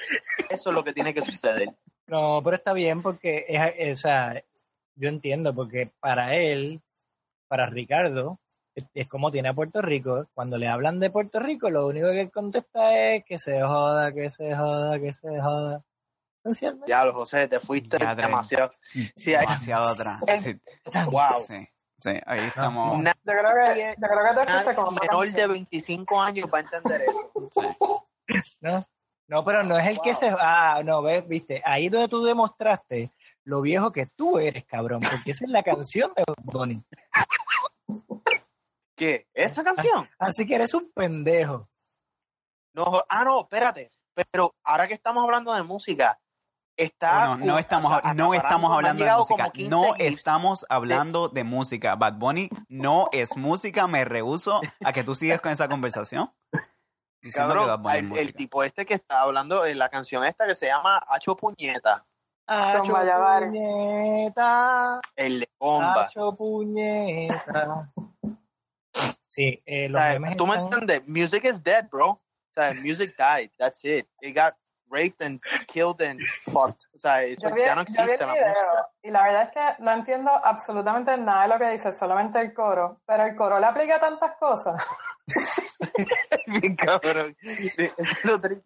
Eso 0.50 0.70
es 0.70 0.74
lo 0.74 0.84
que 0.84 0.94
tiene 0.94 1.14
que 1.14 1.22
suceder. 1.22 1.70
No, 2.10 2.42
pero 2.44 2.56
está 2.56 2.74
bien 2.74 3.02
porque 3.02 3.46
es, 3.48 4.00
o 4.00 4.02
sea, 4.02 4.44
yo 4.96 5.10
entiendo 5.10 5.54
porque 5.54 5.92
para 6.00 6.36
él, 6.36 6.82
para 7.48 7.68
Ricardo, 7.68 8.40
es 8.94 9.08
como 9.08 9.32
tiene 9.32 9.50
a 9.50 9.54
Puerto 9.54 9.82
Rico. 9.82 10.28
Cuando 10.34 10.58
le 10.58 10.68
hablan 10.68 11.00
de 11.00 11.10
Puerto 11.10 11.40
Rico, 11.40 11.70
lo 11.70 11.88
único 11.88 12.10
que 12.12 12.30
contesta 12.30 12.98
es 12.98 13.26
que 13.26 13.38
se 13.38 13.62
joda, 13.62 14.12
que 14.14 14.30
se 14.30 14.56
joda, 14.56 15.00
que 15.00 15.14
se 15.14 15.42
joda. 15.42 15.84
Ya, 16.88 17.06
lo 17.06 17.14
José, 17.14 17.48
te 17.48 17.60
fuiste 17.60 17.98
demasiado. 17.98 18.72
Sí, 18.82 19.32
demasiado 19.32 19.90
atrás. 19.90 20.22
wow. 21.12 21.46
Sí, 22.00 22.12
ahí 22.26 22.46
estamos. 22.48 22.96
yo 22.96 23.12
creo 23.24 23.74
que, 23.74 23.96
yo 24.00 24.08
creo 24.08 24.24
que 24.24 24.40
te 24.40 24.52
fuiste 24.52 24.76
como 24.76 24.92
menor 24.92 25.32
de 25.32 25.48
25 25.48 26.22
años 26.22 26.50
para 26.50 26.64
entender 26.64 27.02
eso. 27.02 27.32
No, 28.62 28.86
no, 29.30 29.46
pero 29.46 29.64
no 29.64 29.78
es 29.78 29.86
el 29.86 30.02
que 30.02 30.16
se. 30.16 30.28
Ah, 30.40 30.82
no, 30.84 31.04
ves, 31.04 31.28
viste, 31.28 31.62
ahí 31.64 31.88
donde 31.88 32.08
tú 32.08 32.24
demostraste 32.24 33.12
lo 33.44 33.62
viejo 33.62 33.92
que 33.92 34.08
tú 34.08 34.40
eres, 34.40 34.66
cabrón, 34.66 35.02
porque 35.02 35.32
esa 35.32 35.46
es 35.46 35.52
la 35.52 35.62
canción 35.62 36.12
de 36.16 36.24
Bonnie. 36.44 36.84
¿Qué? 38.96 39.28
¿Esa 39.34 39.64
canción? 39.64 40.10
Así 40.18 40.48
que 40.48 40.56
eres 40.56 40.74
un 40.74 40.92
pendejo. 40.92 41.70
No, 42.74 43.04
ah, 43.08 43.24
no, 43.24 43.42
espérate. 43.42 43.92
Pero 44.32 44.56
ahora 44.64 44.88
que 44.88 44.96
estamos 44.96 45.24
hablando 45.24 45.54
de 45.54 45.64
música, 45.64 46.20
está. 46.76 47.38
no, 47.38 47.60
estamos, 47.60 48.02
no 48.16 48.34
estamos 48.34 48.72
hablando 48.72 49.06
de 49.06 49.12
música. 49.12 49.52
No 49.70 49.96
estamos 49.96 50.66
hablando 50.70 51.30
de 51.30 51.44
música. 51.44 51.96
Bad 51.96 52.16
Bunny 52.16 52.50
no 52.68 53.10
es 53.12 53.38
música. 53.38 53.88
Me 53.88 54.06
rehuso 54.06 54.60
a 54.84 54.92
que 54.92 55.04
tú 55.04 55.16
sigas 55.16 55.40
con 55.40 55.52
esa 55.52 55.70
conversación. 55.70 56.32
Cabrón, 57.34 57.84
el, 58.18 58.34
tipo 58.34 58.64
este 58.64 58.86
que 58.86 58.94
está 58.94 59.22
hablando 59.22 59.64
de 59.64 59.76
la 59.76 59.90
canción 59.90 60.24
esta 60.24 60.48
que 60.48 60.56
se 60.56 60.68
llama 60.68 61.02
Hacho 61.10 61.36
Puñeta. 61.36 62.06
Hacho 62.48 62.94
Puñeta. 62.94 65.02
El 65.16 65.42
de 65.42 65.50
bomba. 65.60 66.06
Hacho 66.06 66.36
Puñeta. 66.36 67.92
Sí, 69.28 69.62
eh, 69.66 69.90
los 69.90 70.02
Tú 70.38 70.48
me 70.48 70.56
entiendes, 70.56 71.08
music 71.08 71.46
is 71.46 71.64
dead, 71.64 71.90
bro. 71.90 72.10
O 72.10 72.22
sea, 72.52 72.74
music 72.74 73.16
died, 73.18 73.52
that's 73.58 73.84
it. 73.84 74.08
It 74.22 74.36
got 74.36 74.56
raped 74.90 75.22
and 75.22 75.40
killed 75.68 76.02
and 76.02 76.20
fucked. 76.46 76.82
O 76.96 77.00
sea, 77.00 77.24
eso 77.24 77.48
ya 77.56 77.76
no 77.76 77.82
existe 77.82 78.18
la 78.18 78.28
música. 78.28 78.90
Y 79.04 79.12
la 79.12 79.24
verdad 79.24 79.44
es 79.44 79.52
que 79.52 79.84
no 79.84 79.92
entiendo 79.92 80.32
absolutamente 80.44 81.16
nada 81.18 81.44
de 81.44 81.50
lo 81.50 81.60
que 81.60 81.70
dice, 81.72 81.94
solamente 81.94 82.42
el 82.42 82.54
coro. 82.54 83.02
Pero 83.06 83.26
el 83.26 83.36
coro 83.36 83.60
le 83.60 83.66
aplica 83.66 84.00
tantas 84.00 84.36
cosas. 84.38 84.82
Bien 86.50 86.76
cabrón. 86.76 87.38
Es 87.42 88.26
lo 88.26 88.40
triste. 88.40 88.66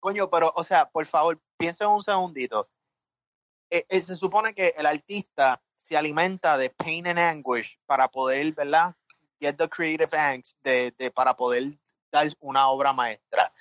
Coño, 0.00 0.30
pero, 0.30 0.52
o 0.54 0.62
sea, 0.62 0.88
por 0.88 1.06
favor, 1.06 1.40
piensen 1.56 1.88
un 1.88 2.02
segundito. 2.02 2.68
Eh, 3.70 3.84
eh, 3.88 4.00
se 4.00 4.14
supone 4.14 4.54
que 4.54 4.74
el 4.76 4.86
artista 4.86 5.60
se 5.76 5.96
alimenta 5.96 6.56
de 6.56 6.70
pain 6.70 7.06
and 7.06 7.18
anguish 7.18 7.78
para 7.86 8.08
poder, 8.08 8.52
¿verdad? 8.52 8.94
get 9.40 9.56
the 9.56 9.68
creative 9.68 10.14
angst 10.16 10.56
de, 10.64 10.92
para 11.14 11.34
poder 11.34 11.78
dar 12.10 12.28
una 12.40 12.68
obra 12.68 12.92
maestra. 12.92 13.52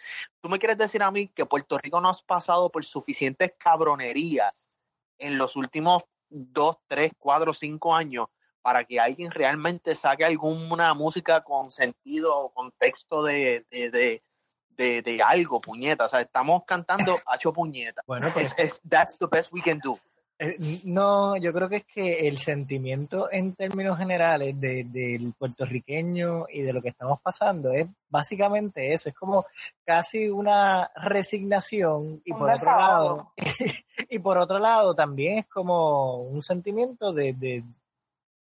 ¿Tú 0.42 0.50
me 0.50 0.60
quieres 0.60 0.78
decir 0.78 1.04
a 1.04 1.12
mí 1.12 1.28
que 1.28 1.46
Puerto 1.46 1.78
Rico 1.78 2.00
no 2.00 2.10
has 2.10 2.22
pasado 2.22 2.72
por 2.72 2.86
suficientes 2.86 3.54
cabronerías 3.58 4.70
en 5.18 5.38
los 5.38 5.56
últimos 5.56 6.04
dos, 6.30 6.78
tres, 6.88 7.12
cuatro, 7.18 7.54
cinco 7.54 7.94
años 7.94 8.28
para 8.66 8.84
que 8.84 9.00
alguien 9.00 9.30
realmente 9.30 9.94
saque 9.94 10.26
alguna 10.26 10.96
música 10.96 11.42
con 11.42 11.70
sentido 11.70 12.36
o 12.36 12.50
contexto 12.50 13.22
de, 13.22 13.64
de, 13.70 14.24
de, 14.72 15.04
de, 15.04 15.22
algo, 15.24 15.62
puñeta? 15.62 16.06
O 16.06 16.10
sea, 16.10 16.22
estamos 16.22 16.64
cantando 16.66 17.16
hacho 17.28 17.54
puñeta. 17.54 18.02
Bueno, 18.08 18.28
pues, 18.34 18.56
es, 18.58 18.82
that's 18.90 19.20
the 19.20 19.28
best 19.32 19.54
we 19.54 19.62
can 19.62 19.80
do. 19.84 20.00
Eh, 20.40 20.58
no, 20.84 21.38
yo 21.38 21.54
creo 21.54 21.70
que 21.70 21.76
es 21.76 21.86
que 21.86 22.28
el 22.28 22.40
sentimiento 22.40 23.32
en 23.32 23.54
términos 23.54 24.00
generales 24.00 24.60
del 24.60 25.36
puertorriqueño 25.38 26.48
y 26.52 26.64
de 26.64 26.74
lo 26.74 26.82
que 26.82 26.90
estamos 26.90 27.22
pasando 27.22 27.72
es 27.72 27.86
básicamente 28.10 28.96
eso, 28.96 29.10
es 29.10 29.16
como 29.16 29.46
casi 29.86 30.28
una 30.28 30.90
resignación 30.96 32.20
y 32.26 32.34
por 32.34 32.50
otro 32.50 32.76
lado 32.76 33.34
y 34.10 34.20
por 34.20 34.40
otro 34.40 34.58
lado 34.58 34.96
también 34.96 35.38
es 35.38 35.46
como 35.46 36.18
un 36.24 36.42
sentimiento 36.42 37.14
de, 37.14 37.32
de 37.32 37.64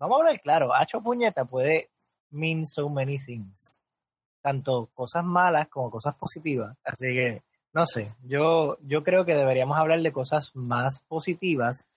vamos 0.05 0.19
a 0.19 0.21
hablar 0.21 0.40
claro, 0.40 0.75
Hacho 0.75 1.01
Puñeta 1.01 1.45
puede 1.45 1.90
mean 2.31 2.67
so 2.67 2.88
many 2.88 3.19
things, 3.19 3.75
tanto 4.43 4.90
cosas 4.95 5.25
malas 5.25 5.69
como 5.69 5.90
cosas 5.90 6.14
positivas, 6.17 6.77
así 6.85 7.07
que 7.07 7.43
no 7.73 7.87
sé, 7.87 8.14
yo, 8.23 8.79
yo 8.83 9.03
creo 9.03 9.25
que 9.25 9.35
deberíamos 9.35 9.77
hablar 9.77 10.01
de 10.01 10.12
cosas 10.12 10.55
más 10.55 11.01
positivas, 11.09 11.88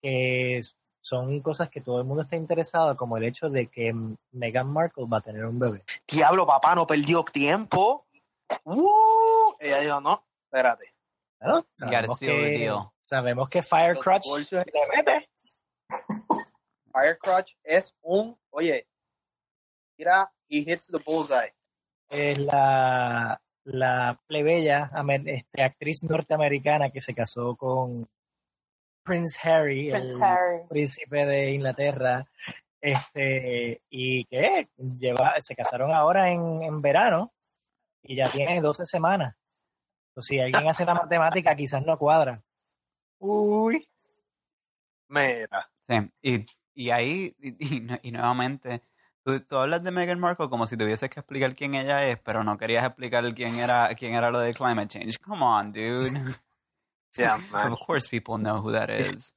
que 0.00 0.62
son 1.02 1.40
cosas 1.40 1.68
que 1.68 1.82
todo 1.82 2.00
el 2.00 2.06
mundo 2.06 2.22
está 2.22 2.36
interesado, 2.36 2.96
como 2.96 3.18
el 3.18 3.24
hecho 3.24 3.50
de 3.50 3.66
que 3.66 3.94
Meghan 4.32 4.72
Markle 4.72 5.04
va 5.12 5.18
a 5.18 5.20
tener 5.20 5.44
un 5.44 5.58
bebé. 5.58 5.82
Diablo, 6.08 6.46
papá, 6.46 6.74
no 6.74 6.86
perdió 6.86 7.22
tiempo. 7.22 8.06
Uh, 8.64 9.54
ella 9.60 9.80
dijo, 9.80 10.00
no, 10.00 10.24
espérate. 10.44 10.94
sabemos, 11.74 12.18
que, 12.18 12.72
sabemos 13.02 13.48
que 13.50 13.62
Firecrotch 13.62 14.52
le 14.52 14.64
mete. 14.96 15.28
Firecrotch 16.96 17.52
es 17.62 17.94
un, 18.02 18.38
oye, 18.50 18.86
mira, 19.98 20.32
he 20.48 20.58
hits 20.58 20.86
the 20.86 20.98
bullseye. 20.98 21.52
Es 22.08 22.38
la, 22.38 23.40
la 23.64 24.18
plebeya 24.26 24.90
este, 25.26 25.62
actriz 25.62 26.02
norteamericana 26.04 26.90
que 26.90 27.02
se 27.02 27.14
casó 27.14 27.54
con 27.56 28.08
Prince 29.02 29.38
Harry, 29.42 29.90
el 29.90 30.18
príncipe 30.68 31.26
de 31.26 31.52
Inglaterra, 31.52 32.26
este, 32.80 33.82
y 33.90 34.24
que 34.24 34.68
lleva, 34.78 35.34
se 35.40 35.54
casaron 35.54 35.92
ahora 35.92 36.30
en, 36.30 36.62
en 36.62 36.80
verano 36.80 37.32
y 38.02 38.16
ya 38.16 38.30
tiene 38.30 38.60
12 38.60 38.86
semanas. 38.86 39.36
O 40.14 40.22
si 40.22 40.40
alguien 40.40 40.66
hace 40.66 40.86
la 40.86 40.94
matemática, 40.94 41.54
quizás 41.54 41.84
no 41.84 41.98
cuadra. 41.98 42.42
Uy. 43.18 43.86
Mira. 45.08 45.70
Sí, 45.86 45.94
y, 46.22 46.46
y 46.76 46.90
ahí, 46.90 47.34
y 47.40 47.80
nuevamente, 48.12 48.82
Tú, 49.26 49.56
hablas 49.56 49.82
de 49.82 49.90
Meghan 49.90 50.20
Markle 50.20 50.48
como 50.48 50.68
si 50.68 50.76
tuvieses 50.76 51.10
que 51.10 51.18
explicar 51.18 51.52
quién 51.56 51.74
ella 51.74 52.06
es, 52.06 52.16
pero 52.20 52.44
no 52.44 52.56
querías 52.56 52.86
explicar 52.86 53.24
quién 53.34 53.58
era, 53.58 53.92
quién 53.96 54.14
era 54.14 54.30
lo 54.30 54.38
de 54.38 54.54
climate 54.54 54.86
change. 54.86 55.18
Come 55.18 55.44
on, 55.44 55.72
dude. 55.72 56.12
Yeah, 57.16 57.38
man. 57.50 57.72
Of 57.72 57.80
course 57.80 58.08
people 58.08 58.36
know 58.36 58.60
who 58.60 58.72
that 58.72 58.90
is. 58.90 59.34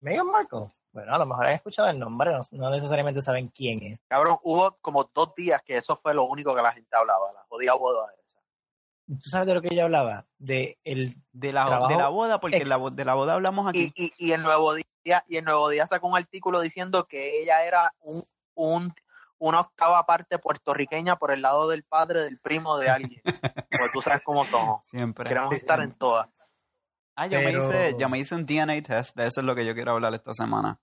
Meghan 0.00 0.26
Markle. 0.26 0.72
Bueno, 0.92 1.14
a 1.14 1.18
lo 1.18 1.26
mejor 1.26 1.46
han 1.46 1.52
escuchado 1.52 1.88
el 1.88 1.98
nombre, 1.98 2.32
no, 2.52 2.70
necesariamente 2.70 3.20
saben 3.20 3.48
quién 3.48 3.82
es. 3.82 4.02
Cabrón, 4.08 4.38
hubo 4.42 4.78
como 4.80 5.04
dos 5.14 5.34
días 5.36 5.60
que 5.62 5.76
eso 5.76 5.94
fue 5.94 6.14
lo 6.14 6.24
único 6.24 6.56
que 6.56 6.62
la 6.62 6.72
gente 6.72 6.88
hablaba, 6.96 7.32
la 7.34 7.44
jodida 7.48 7.74
boda 7.74 8.06
esa. 8.18 9.18
¿Tú 9.22 9.28
sabes 9.28 9.46
de 9.46 9.54
lo 9.54 9.60
que 9.60 9.68
ella 9.70 9.84
hablaba? 9.84 10.26
De, 10.38 10.78
el 10.84 11.14
de, 11.32 11.52
la, 11.52 11.86
de 11.86 11.96
la 11.96 12.08
boda, 12.08 12.40
porque 12.40 12.64
la, 12.64 12.78
de 12.78 13.04
la 13.04 13.14
boda 13.14 13.34
hablamos 13.34 13.68
aquí. 13.68 13.92
Y, 13.94 14.06
y, 14.06 14.14
y, 14.16 14.32
el 14.32 14.42
nuevo 14.42 14.72
día, 14.72 14.86
y 15.26 15.36
el 15.36 15.44
nuevo 15.44 15.68
día 15.68 15.86
sacó 15.86 16.08
un 16.08 16.16
artículo 16.16 16.60
diciendo 16.60 17.06
que 17.06 17.40
ella 17.40 17.64
era 17.64 17.94
un 18.00 18.26
un, 18.56 18.92
una 19.38 19.60
octava 19.60 20.04
parte 20.04 20.38
puertorriqueña 20.38 21.16
por 21.16 21.30
el 21.30 21.42
lado 21.42 21.68
del 21.68 21.84
padre, 21.84 22.22
del 22.22 22.38
primo 22.38 22.76
de 22.78 22.90
alguien. 22.90 23.22
Pues 23.78 23.92
tú 23.92 24.00
sabes 24.00 24.22
cómo 24.24 24.44
somos. 24.46 24.86
Siempre. 24.86 25.28
Queremos 25.28 25.52
estar 25.52 25.80
en 25.80 25.92
todas. 25.92 26.28
Ah, 27.14 27.26
yo, 27.26 27.40
me 27.40 27.52
hice, 27.52 27.94
yo 27.98 28.08
me 28.08 28.18
hice 28.18 28.34
un 28.34 28.46
DNA 28.46 28.82
test, 28.82 29.14
de 29.16 29.26
eso 29.26 29.40
es 29.40 29.46
lo 29.46 29.54
que 29.54 29.66
yo 29.66 29.74
quiero 29.74 29.92
hablar 29.92 30.14
esta 30.14 30.32
semana. 30.32 30.80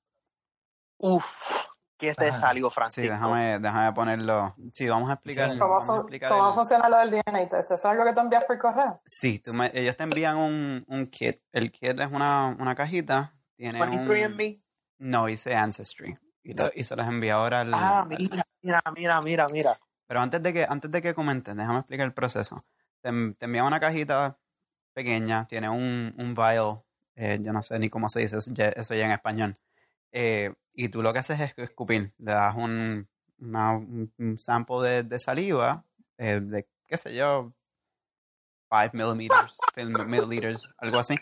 Uf, 0.97 1.69
¿qué 1.97 2.13
te 2.13 2.29
salió, 2.31 2.69
Francisco? 2.69 3.01
Sí, 3.01 3.09
déjame, 3.09 3.57
déjame 3.57 3.93
ponerlo. 3.93 4.55
Sí, 4.73 4.87
vamos 4.87 5.09
a 5.09 5.13
explicar. 5.13 5.57
¿Cómo, 5.57 6.53
funciona 6.53 6.87
lo 6.87 6.97
del 6.99 7.11
DNA 7.11 7.49
test? 7.49 7.71
¿Eso 7.71 7.75
es 7.75 7.85
algo 7.85 8.05
que 8.05 8.13
te 8.13 8.19
envías 8.19 8.45
por 8.45 8.59
correo? 8.59 9.01
Sí, 9.05 9.39
tú 9.39 9.53
ellos 9.73 9.95
te 9.95 10.03
envían 10.03 10.37
un, 10.37 10.85
un 10.87 11.07
kit. 11.07 11.41
El 11.51 11.71
kit 11.71 11.99
es 11.99 12.11
una, 12.11 12.55
una 12.59 12.75
cajita. 12.75 13.33
Tiene 13.63 13.79
23 13.79 14.27
un, 14.27 14.35
me 14.35 14.61
No, 14.99 15.29
hice 15.29 15.55
Ancestry 15.55 16.17
y, 16.43 16.83
se 16.83 16.95
las 16.97 17.07
envía 17.07 17.35
ahora 17.35 17.61
al... 17.61 17.73
Ah, 17.73 18.05
mira, 18.09 18.45
mira, 18.61 18.81
mira, 18.93 19.21
mira, 19.21 19.45
mira. 19.53 19.79
Pero 20.05 20.19
antes 20.19 20.43
de 20.43 20.51
que, 20.51 20.65
antes 20.67 20.91
de 20.91 21.01
que 21.01 21.13
comenten, 21.13 21.55
déjame 21.55 21.79
explicar 21.79 22.05
el 22.05 22.13
proceso. 22.13 22.65
Te, 22.99 23.09
te 23.37 23.45
envía 23.45 23.63
una 23.63 23.79
cajita 23.79 24.37
pequeña, 24.91 25.47
tiene 25.47 25.69
un, 25.69 26.13
un 26.17 26.35
vial, 26.35 26.83
eh, 27.15 27.39
yo 27.41 27.53
no 27.53 27.63
sé 27.63 27.79
ni 27.79 27.89
cómo 27.89 28.09
se 28.09 28.19
dice 28.19 28.37
eso 28.37 28.95
ya, 28.95 29.05
en 29.05 29.11
español. 29.11 29.57
Eh, 30.11 30.53
y 30.73 30.89
tú 30.89 31.01
lo 31.01 31.13
que 31.13 31.19
haces 31.19 31.39
es 31.39 31.53
escupir, 31.55 32.13
le 32.17 32.31
das 32.33 32.57
un, 32.57 33.07
una, 33.39 33.77
un 33.77 34.35
sample 34.37 34.89
de, 34.89 35.03
de 35.03 35.19
saliva, 35.19 35.85
eh, 36.17 36.41
de 36.41 36.67
qué 36.85 36.97
sé 36.97 37.15
yo, 37.15 37.53
5 38.69 38.91
mililiters, 38.93 39.57
milliliters, 40.07 40.69
algo 40.77 40.99
así. 40.99 41.15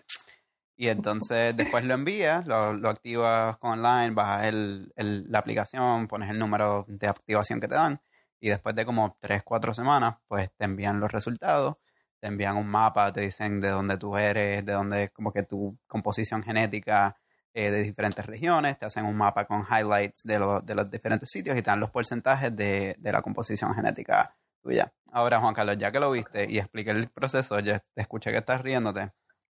Y 0.82 0.90
entonces 0.90 1.56
después 1.56 1.86
lo 1.86 1.94
envías, 1.94 2.48
lo, 2.48 2.74
lo 2.74 2.90
activas 2.90 3.56
con 3.58 3.74
online, 3.74 4.16
bajas 4.16 4.48
el, 4.48 4.92
el, 4.96 5.32
la 5.32 5.38
aplicación, 5.38 6.08
pones 6.08 6.32
el 6.32 6.40
número 6.40 6.86
de 6.88 7.08
activación 7.08 7.60
que 7.60 7.68
te 7.68 7.76
dan 7.76 8.02
y 8.40 8.50
después 8.50 8.74
de 8.74 8.84
como 8.84 9.16
3, 9.20 9.44
4 9.44 9.76
semanas, 9.76 10.16
pues 10.28 10.50
te 10.58 10.66
envían 10.66 11.00
los 11.00 11.12
resultados, 11.12 11.76
te 12.20 12.30
envían 12.30 12.58
un 12.58 12.66
mapa, 12.66 13.14
te 13.14 13.22
dicen 13.22 13.62
de 13.62 13.70
dónde 13.70 13.98
tú 13.98 14.18
eres, 14.18 14.66
de 14.66 14.74
dónde 14.74 15.10
como 15.10 15.32
que 15.32 15.44
tu 15.44 15.78
composición 15.86 16.42
genética 16.42 17.16
eh, 17.54 17.70
de 17.70 17.84
diferentes 17.84 18.26
regiones, 18.26 18.80
te 18.80 18.88
hacen 18.88 19.06
un 19.06 19.16
mapa 19.16 19.46
con 19.46 19.64
highlights 19.70 20.24
de, 20.24 20.40
de 20.64 20.76
los 20.76 20.90
diferentes 20.90 21.30
sitios 21.30 21.56
y 21.58 21.62
te 21.62 21.70
dan 21.70 21.80
los 21.80 21.92
porcentajes 21.92 22.56
de, 22.56 22.96
de 22.98 23.12
la 23.12 23.22
composición 23.22 23.76
genética 23.76 24.36
tuya. 24.64 24.92
Ahora, 25.12 25.40
Juan 25.42 25.54
Carlos, 25.54 25.78
ya 25.78 25.92
que 25.92 26.00
lo 26.00 26.10
viste 26.10 26.50
y 26.50 26.58
expliqué 26.58 26.90
el 26.90 27.08
proceso, 27.10 27.60
ya 27.60 27.78
te 27.78 28.02
escuché 28.02 28.32
que 28.32 28.38
estás 28.38 28.62
riéndote. 28.62 29.12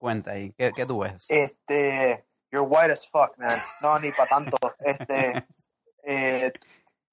Cuenta 0.02 0.32
ahí, 0.32 0.52
¿qué, 0.58 0.72
qué 0.74 0.84
tú 0.84 0.98
ves? 0.98 1.30
Este, 1.30 2.26
you're 2.50 2.66
white 2.68 2.92
as 2.92 3.08
fuck, 3.08 3.38
man. 3.38 3.56
No, 3.80 4.00
ni 4.00 4.10
para 4.10 4.30
tanto. 4.30 4.56
Este, 4.80 5.46
eh, 6.02 6.52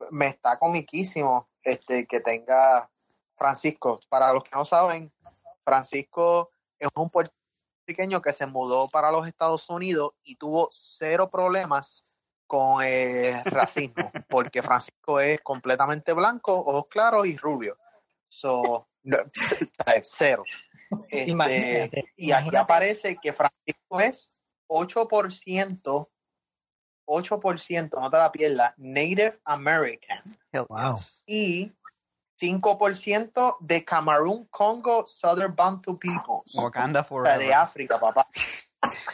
me 0.10 0.25
está 0.25 0.58
comiquísimo 0.58 1.52
este, 1.63 2.08
que 2.08 2.19
tenga 2.19 2.89
Francisco. 3.38 3.99
Para 4.10 4.34
los 4.34 4.43
que 4.43 4.49
no 4.56 4.65
saben, 4.65 5.13
Francisco 5.63 6.49
es 6.80 6.89
un 6.95 7.12
puertorriqueño 7.12 8.23
que 8.23 8.34
se 8.34 8.47
mudó 8.47 8.89
para 8.89 9.12
los 9.12 9.28
Estados 9.28 9.69
Unidos 9.69 10.13
y 10.23 10.38
tuvo 10.38 10.71
cero 10.73 11.30
problemas 11.30 12.08
con 12.47 12.82
el 12.82 13.43
racismo, 13.43 14.12
porque 14.30 14.63
Francisco 14.63 15.19
es 15.19 15.41
completamente 15.41 16.12
blanco, 16.13 16.56
ojos 16.56 16.88
claros 16.89 17.28
y 17.28 17.38
rubio. 17.38 17.78
So, 18.28 18.88
cero. 20.02 20.43
Este, 21.10 22.06
y 22.17 22.32
aquí 22.32 22.56
aparece 22.56 23.17
que 23.21 23.34
Francisco 23.34 23.99
es 23.99 24.32
8%, 24.67 26.10
8%, 27.08 27.89
no 27.99 28.10
te 28.10 28.17
la 28.17 28.32
pierdas, 28.32 28.73
Native 28.78 29.34
American. 29.45 30.23
Wow. 30.54 30.95
Y 31.25 31.71
5% 32.39 33.58
de 33.60 33.84
Camerún, 33.84 34.45
Congo, 34.49 35.06
Southern 35.06 35.56
Bantu 35.56 35.99
Peoples. 35.99 36.56
Wakanda 36.56 37.04
forever. 37.04 37.39
De 37.39 37.54
África, 37.54 37.99
papá. 37.99 38.28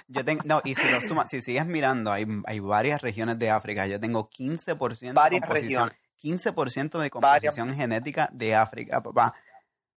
Yo 0.08 0.24
tengo, 0.24 0.44
no, 0.46 0.62
y 0.64 0.76
si 0.76 0.88
lo 0.90 1.02
sumas, 1.02 1.30
si 1.30 1.42
sigues 1.42 1.66
mirando, 1.66 2.12
hay, 2.12 2.28
hay 2.46 2.60
varias 2.60 3.02
regiones 3.02 3.40
de 3.40 3.50
África. 3.50 3.88
Yo 3.88 4.00
tengo 4.00 4.30
15% 4.30 5.14
varias 5.14 5.42
de 5.42 5.48
composición, 5.48 5.94
15% 6.22 7.00
de 7.00 7.10
composición 7.10 7.76
genética 7.76 8.30
de 8.32 8.56
África, 8.56 9.02
papá. 9.02 9.34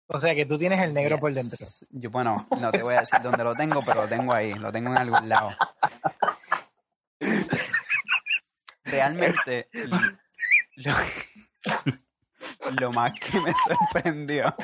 O 0.09 0.21
sea 0.21 0.33
que 0.35 0.45
tú 0.45 0.57
tienes 0.57 0.81
el 0.81 0.93
negro 0.93 1.19
por 1.19 1.33
dentro. 1.33 1.65
Yo, 1.89 2.09
bueno, 2.09 2.47
no 2.59 2.71
te 2.71 2.81
voy 2.81 2.95
a 2.95 3.01
decir 3.01 3.19
dónde 3.21 3.43
lo 3.43 3.53
tengo, 3.55 3.81
pero 3.85 4.03
lo 4.03 4.07
tengo 4.07 4.33
ahí, 4.33 4.53
lo 4.53 4.71
tengo 4.71 4.91
en 4.91 4.97
algún 4.97 5.27
lado. 5.27 5.51
Realmente, 8.85 9.69
lo, 12.79 12.91
más 12.93 13.11
que 13.19 13.41
me 13.41 13.53
sorprendió, 13.53 14.55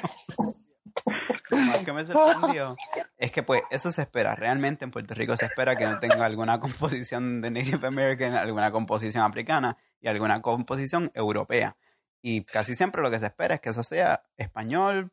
lo 1.50 1.58
más 1.58 1.78
que 1.80 1.92
me 1.92 2.06
sorprendió 2.06 2.78
es 3.18 3.32
que 3.34 3.44
pues 3.44 3.64
eso 3.70 3.92
se 3.92 4.04
espera. 4.04 4.36
Realmente 4.38 4.86
en 4.86 4.92
Puerto 4.92 5.14
Rico 5.14 5.36
se 5.36 5.48
espera 5.48 5.76
que 5.76 5.86
no 5.86 6.00
tenga 6.00 6.24
alguna 6.24 6.62
composición 6.62 7.42
de 7.42 7.52
Native 7.52 7.86
American, 7.86 8.34
alguna 8.36 8.72
composición 8.72 9.24
africana 9.24 9.76
y 10.00 10.08
alguna 10.08 10.42
composición 10.42 11.12
europea. 11.14 11.76
Y 12.22 12.46
casi 12.46 12.76
siempre 12.76 13.02
lo 13.02 13.12
que 13.12 13.20
se 13.20 13.26
espera 13.26 13.56
es 13.56 13.62
que 13.62 13.72
eso 13.72 13.84
sea 13.84 14.24
español, 14.38 15.12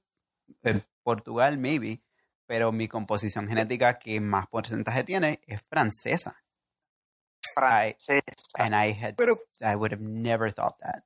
en 0.62 0.82
Portugal, 1.02 1.58
maybe, 1.58 2.02
pero 2.46 2.72
mi 2.72 2.88
composición 2.88 3.48
genética 3.48 3.98
que 3.98 4.20
más 4.20 4.46
porcentaje 4.48 5.04
tiene 5.04 5.40
es 5.46 5.62
francesa. 5.62 6.42
Francesa. 7.54 8.20
and 8.58 8.74
I 8.74 8.92
had, 8.92 9.16
pero, 9.16 9.40
I 9.60 9.74
would 9.74 9.92
have 9.92 10.02
never 10.02 10.52
thought 10.52 10.78
that. 10.78 11.04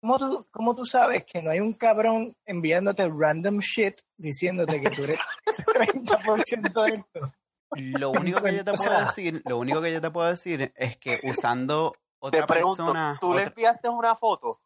¿cómo 0.00 0.18
tú, 0.18 0.46
¿Cómo 0.50 0.74
tú 0.74 0.86
sabes 0.86 1.24
que 1.24 1.42
no 1.42 1.50
hay 1.50 1.60
un 1.60 1.72
cabrón 1.72 2.36
enviándote 2.46 3.08
random 3.08 3.58
shit 3.58 4.00
diciéndote 4.16 4.80
que 4.80 4.90
tú 4.90 5.04
eres 5.04 5.20
30% 5.66 6.84
de 6.84 6.94
esto? 6.94 7.32
Lo 7.76 8.10
único 8.10 8.40
que 8.42 8.56
yo 8.56 8.64
te 8.64 8.72
puedo 8.72 9.00
decir, 9.00 9.42
lo 9.44 9.58
único 9.58 9.82
que 9.82 9.92
yo 9.92 10.00
te 10.00 10.10
puedo 10.10 10.28
decir 10.28 10.72
es 10.74 10.96
que 10.96 11.20
usando 11.24 11.94
otra 12.18 12.46
persona. 12.46 13.18
¿Tú 13.20 13.34
le 13.34 13.42
enviaste 13.42 13.88
una 13.88 14.16
foto? 14.16 14.62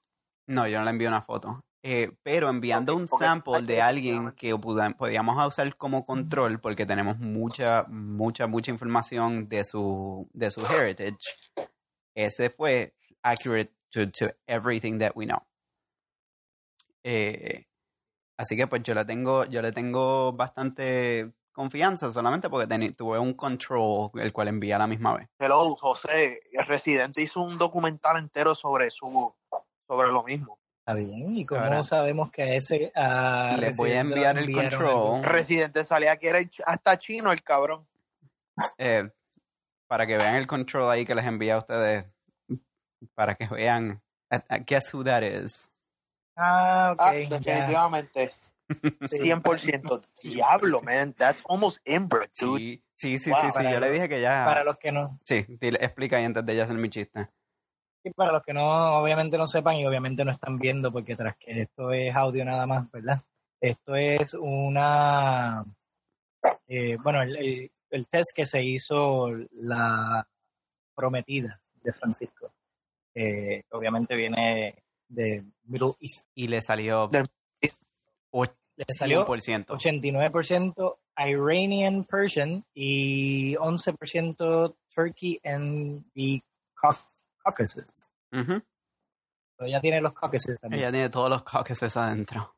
No, 0.47 0.67
yo 0.69 0.79
no 0.79 0.85
le 0.85 0.91
envié 0.91 1.09
una 1.09 1.23
foto. 1.23 1.65
Eh, 1.85 2.13
pero 2.23 2.49
enviando 2.49 2.95
un 2.95 3.09
sample 3.09 3.63
de 3.63 3.83
alguien 3.83 4.31
que 4.33 4.57
podíamos 4.57 5.47
usar 5.49 5.75
como 5.75 6.07
control 6.07 6.61
porque 6.61 6.87
tenemos 6.87 7.19
mucha, 7.19 7.87
mucha, 7.89 8.47
mucha 8.47 8.71
información 8.71 9.49
de 9.49 9.65
su, 9.65 10.29
de 10.33 10.53
su 10.53 10.65
heritage, 10.65 11.19
ese 12.15 12.51
fue 12.51 12.95
accurate 13.23 13.73
to, 13.91 14.09
to 14.13 14.27
everything 14.47 14.99
that 14.99 15.11
we 15.17 15.27
know. 15.27 15.41
Eh, 17.03 17.67
así 18.37 18.57
que 18.57 18.69
pues 18.69 18.85
yo 18.85 18.95
le 18.95 19.05
tengo, 19.05 19.45
yo 19.47 19.61
le 19.61 19.73
tengo 19.73 20.33
bastante 20.35 21.33
confianza 21.51 22.13
solamente 22.13 22.49
porque 22.49 22.69
tuve 22.97 23.19
un 23.19 23.35
control 23.35 24.11
el 24.15 24.33
cual 24.33 24.47
envía 24.47 24.77
a 24.77 24.79
la 24.79 24.87
misma 24.87 25.17
vez. 25.17 25.29
Hello, 25.41 25.75
José, 25.75 26.41
el 26.53 26.65
residente 26.65 27.23
hizo 27.23 27.41
un 27.41 27.59
documental 27.59 28.19
entero 28.19 28.55
sobre 28.55 28.89
su 28.91 29.35
sobre 29.89 30.13
lo 30.13 30.23
mismo. 30.23 30.62
Está 30.85 30.95
bien, 30.95 31.37
¿y 31.37 31.47
cómo 31.47 31.85
sabemos 31.85 32.33
que 32.33 32.43
a 32.43 32.55
ese... 32.57 32.91
A 32.97 33.57
les 33.57 33.77
voy 33.77 33.93
a 33.93 34.01
enviar 34.01 34.37
el 34.37 34.53
control. 34.53 35.23
Residente 35.23 35.85
salía 35.85 36.17
que 36.17 36.29
era 36.29 36.41
hasta 36.67 36.99
chino 36.99 37.31
el 37.31 37.41
cabrón. 37.41 37.87
Eh, 38.79 39.09
para 39.87 40.09
que 40.09 40.17
vean 40.17 40.35
el 40.35 40.49
control 40.49 40.91
ahí 40.91 41.05
que 41.05 41.15
les 41.15 41.25
envía 41.25 41.55
a 41.55 41.59
ustedes, 41.59 42.07
para 43.15 43.37
que 43.37 43.47
vean, 43.47 44.03
guess 44.67 44.93
who 44.93 45.05
that 45.05 45.23
is. 45.23 45.73
Ah, 46.37 46.91
ok. 46.95 47.01
Ah, 47.01 47.13
definitivamente. 47.13 48.33
100%. 48.73 50.03
Diablo, 50.23 50.83
man. 50.83 51.15
That's 51.17 51.45
almost 51.49 51.79
inbred, 51.87 52.31
dude. 52.41 52.83
Sí, 52.97 53.19
sí, 53.19 53.19
sí, 53.19 53.51
sí, 53.57 53.63
Yo 53.71 53.79
le 53.79 53.91
dije 53.91 54.09
que 54.09 54.21
ya. 54.21 54.45
Para 54.45 54.65
los 54.65 54.79
que 54.79 54.91
no. 54.91 55.21
Sí, 55.25 55.47
explica 55.61 56.17
ahí 56.17 56.25
antes 56.25 56.45
de 56.45 56.57
ya 56.57 56.65
hacer 56.65 56.77
mi 56.77 56.89
chiste. 56.89 57.29
Y 58.05 58.11
para 58.11 58.33
los 58.33 58.43
que 58.43 58.53
no, 58.53 58.97
obviamente 58.97 59.39
no 59.39 59.47
sepan 59.47 59.77
y 59.77 59.87
obviamente 59.87 60.25
no 60.25 60.33
están 60.33 60.59
viendo, 60.59 60.91
porque 60.91 61.15
tras 61.15 61.37
que 61.37 61.63
esto 61.63 61.93
es 61.93 62.15
audio 62.15 62.45
nada 62.45 62.67
más, 62.67 62.91
¿verdad? 62.91 63.21
Esto 63.61 63.95
es 63.95 64.35
una, 64.35 65.65
eh, 66.67 66.97
bueno, 67.01 67.23
el, 67.23 67.71
el, 67.91 68.07
test 68.09 68.31
que 68.35 68.45
se 68.45 68.63
hizo 68.65 69.31
la 69.53 70.27
prometida 70.95 71.61
de 71.83 71.93
Francisco. 71.93 72.53
Eh, 73.15 73.63
obviamente 73.71 74.17
viene 74.17 74.83
de 75.09 75.45
Middle 75.65 75.95
East. 76.01 76.27
Y 76.35 76.49
le 76.49 76.61
salió, 76.61 77.09
le 77.13 78.85
salió 78.89 79.25
89% 79.25 80.97
Iranian 81.19 82.05
Persian 82.05 82.65
y 82.75 83.55
11% 83.55 84.75
Turkey 84.95 85.41
and 85.45 86.05
the 86.15 86.43
Caucasus. 87.43 88.09
ella 89.59 89.81
tiene 89.81 90.01
los 90.01 90.13
Caucasus 90.13 90.61
también. 90.61 90.83
Ella 90.83 90.91
tiene 90.91 91.11
todos 91.11 91.31
los 91.31 91.43
Caucasus 91.43 91.97
adentro. 91.97 92.57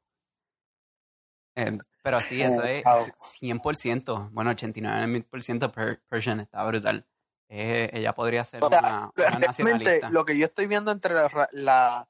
Eh, 1.57 1.79
pero 2.03 2.21
sí, 2.21 2.43
eso 2.43 2.63
oh, 2.63 2.65
es 2.65 2.85
100%, 2.85 4.31
bueno, 4.33 4.51
89% 4.51 5.71
per 5.71 6.03
Persian, 6.09 6.41
está 6.41 6.65
brutal. 6.65 7.07
Eh, 7.49 7.91
ella 7.93 8.15
podría 8.15 8.43
ser 8.45 8.63
una, 8.65 9.11
una 9.17 9.39
nacionalista. 9.47 10.11
Lo 10.11 10.25
que 10.25 10.37
yo 10.37 10.47
estoy 10.47 10.67
viendo 10.67 10.91
entre 10.91 11.15
la, 11.15 12.09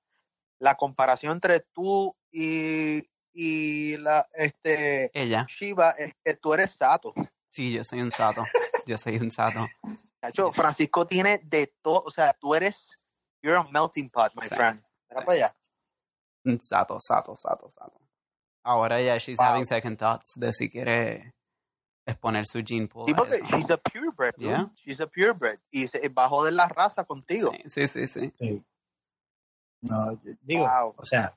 la, 0.59 0.75
comparación 0.77 1.33
entre 1.33 1.61
tú 1.61 2.17
y, 2.31 3.03
y 3.33 3.97
la 3.99 4.27
este 4.33 5.11
ella 5.13 5.45
Shiva 5.49 5.91
es 5.91 6.15
que 6.25 6.35
tú 6.35 6.55
eres 6.55 6.71
Sato. 6.71 7.13
Sí, 7.49 7.73
yo 7.73 7.85
soy 7.85 8.01
un 8.01 8.11
Sato. 8.11 8.45
yo 8.87 8.97
soy 8.97 9.17
un 9.19 9.31
Sato. 9.31 9.67
Francisco 10.53 11.07
tiene 11.07 11.41
de 11.45 11.75
todo, 11.83 12.03
o 12.07 12.11
sea, 12.11 12.33
tú 12.35 12.55
eres, 12.55 12.99
you're 13.43 13.59
a 13.59 13.65
melting 13.73 14.11
pot, 14.11 14.33
my 14.35 14.47
friend. 14.49 14.83
Mira 15.11 15.25
para 15.25 15.33
allá. 15.33 15.57
Sato, 16.61 16.99
sato, 17.01 17.35
sato, 17.37 17.71
sato. 17.71 18.01
Ahora 18.63 19.01
ya 19.01 19.19
she's 19.19 19.41
having 19.41 19.65
second 19.65 19.99
thoughts 19.99 20.35
de 20.37 20.53
si 20.53 20.71
quiere 20.71 21.35
exponer 22.07 22.45
su 22.47 22.63
gene 22.63 22.87
pool. 22.87 23.07
Sí, 23.07 23.15
porque 23.15 23.37
she's 23.51 23.71
a 23.71 23.77
purebred, 23.77 24.35
yeah. 24.39 24.71
She's 24.77 25.01
a 25.01 25.07
purebred. 25.07 25.59
Y 25.71 25.87
se 25.87 26.09
bajó 26.09 26.45
de 26.45 26.53
la 26.53 26.67
raza 26.69 27.05
contigo. 27.05 27.53
Sí, 27.67 27.87
sí, 27.87 28.07
sí. 28.07 28.33
sí. 28.39 28.65
No, 29.83 30.19
digo, 30.41 30.67
o 30.97 31.05
sea, 31.05 31.35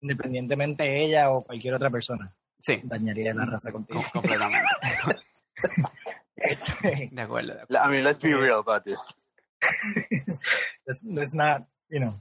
independientemente 0.00 1.02
ella 1.02 1.30
o 1.30 1.42
cualquier 1.42 1.74
otra 1.74 1.90
persona. 1.90 2.34
Sí. 2.60 2.80
Dañaría 2.82 3.32
la 3.32 3.46
raza 3.46 3.72
contigo. 3.72 4.02
completamente. 4.12 4.68
Este, 6.36 7.08
de 7.10 7.22
acuerdo, 7.22 7.54
de 7.54 7.62
acuerdo. 7.62 7.84
I 7.84 7.90
mean, 7.90 8.04
let's 8.04 8.20
be 8.20 8.34
real 8.34 8.58
about 8.58 8.84
this. 8.84 9.00
let's, 11.04 11.34
not, 11.34 11.66
you 11.88 12.00
know, 12.00 12.20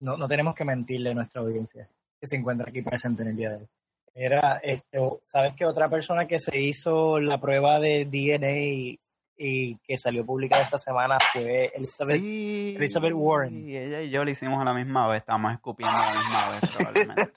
no, 0.00 0.16
no 0.16 0.28
tenemos 0.28 0.54
que 0.54 0.64
mentirle 0.64 1.10
a 1.10 1.14
nuestra 1.14 1.40
audiencia 1.40 1.88
que 2.20 2.26
se 2.26 2.36
encuentra 2.36 2.68
aquí 2.68 2.82
presente 2.82 3.22
en 3.22 3.28
el 3.28 3.36
día 3.36 3.50
de 3.50 3.56
hoy. 3.56 3.68
Era, 4.14 4.56
este, 4.62 4.98
¿sabes 5.26 5.54
que 5.54 5.66
otra 5.66 5.88
persona 5.88 6.26
que 6.26 6.40
se 6.40 6.58
hizo 6.58 7.20
la 7.20 7.38
prueba 7.38 7.78
de 7.78 8.06
DNA 8.06 8.98
y, 9.38 9.78
que 9.86 9.98
salió 9.98 10.24
publicada 10.24 10.62
esta 10.62 10.78
semana 10.78 11.18
fue 11.32 11.70
Elizabeth, 11.74 12.22
Elizabeth 12.22 13.12
Warren? 13.14 13.52
Sí, 13.52 13.76
ella 13.76 14.00
y 14.00 14.08
yo 14.08 14.24
lo 14.24 14.30
hicimos 14.30 14.58
a 14.58 14.64
la 14.64 14.72
misma 14.72 15.06
vez, 15.06 15.18
estábamos 15.18 15.52
escupiendo 15.52 15.94
a 15.94 16.00
la 16.00 16.12
misma 16.14 16.48
vez 16.48 16.70
probablemente. 16.74 17.32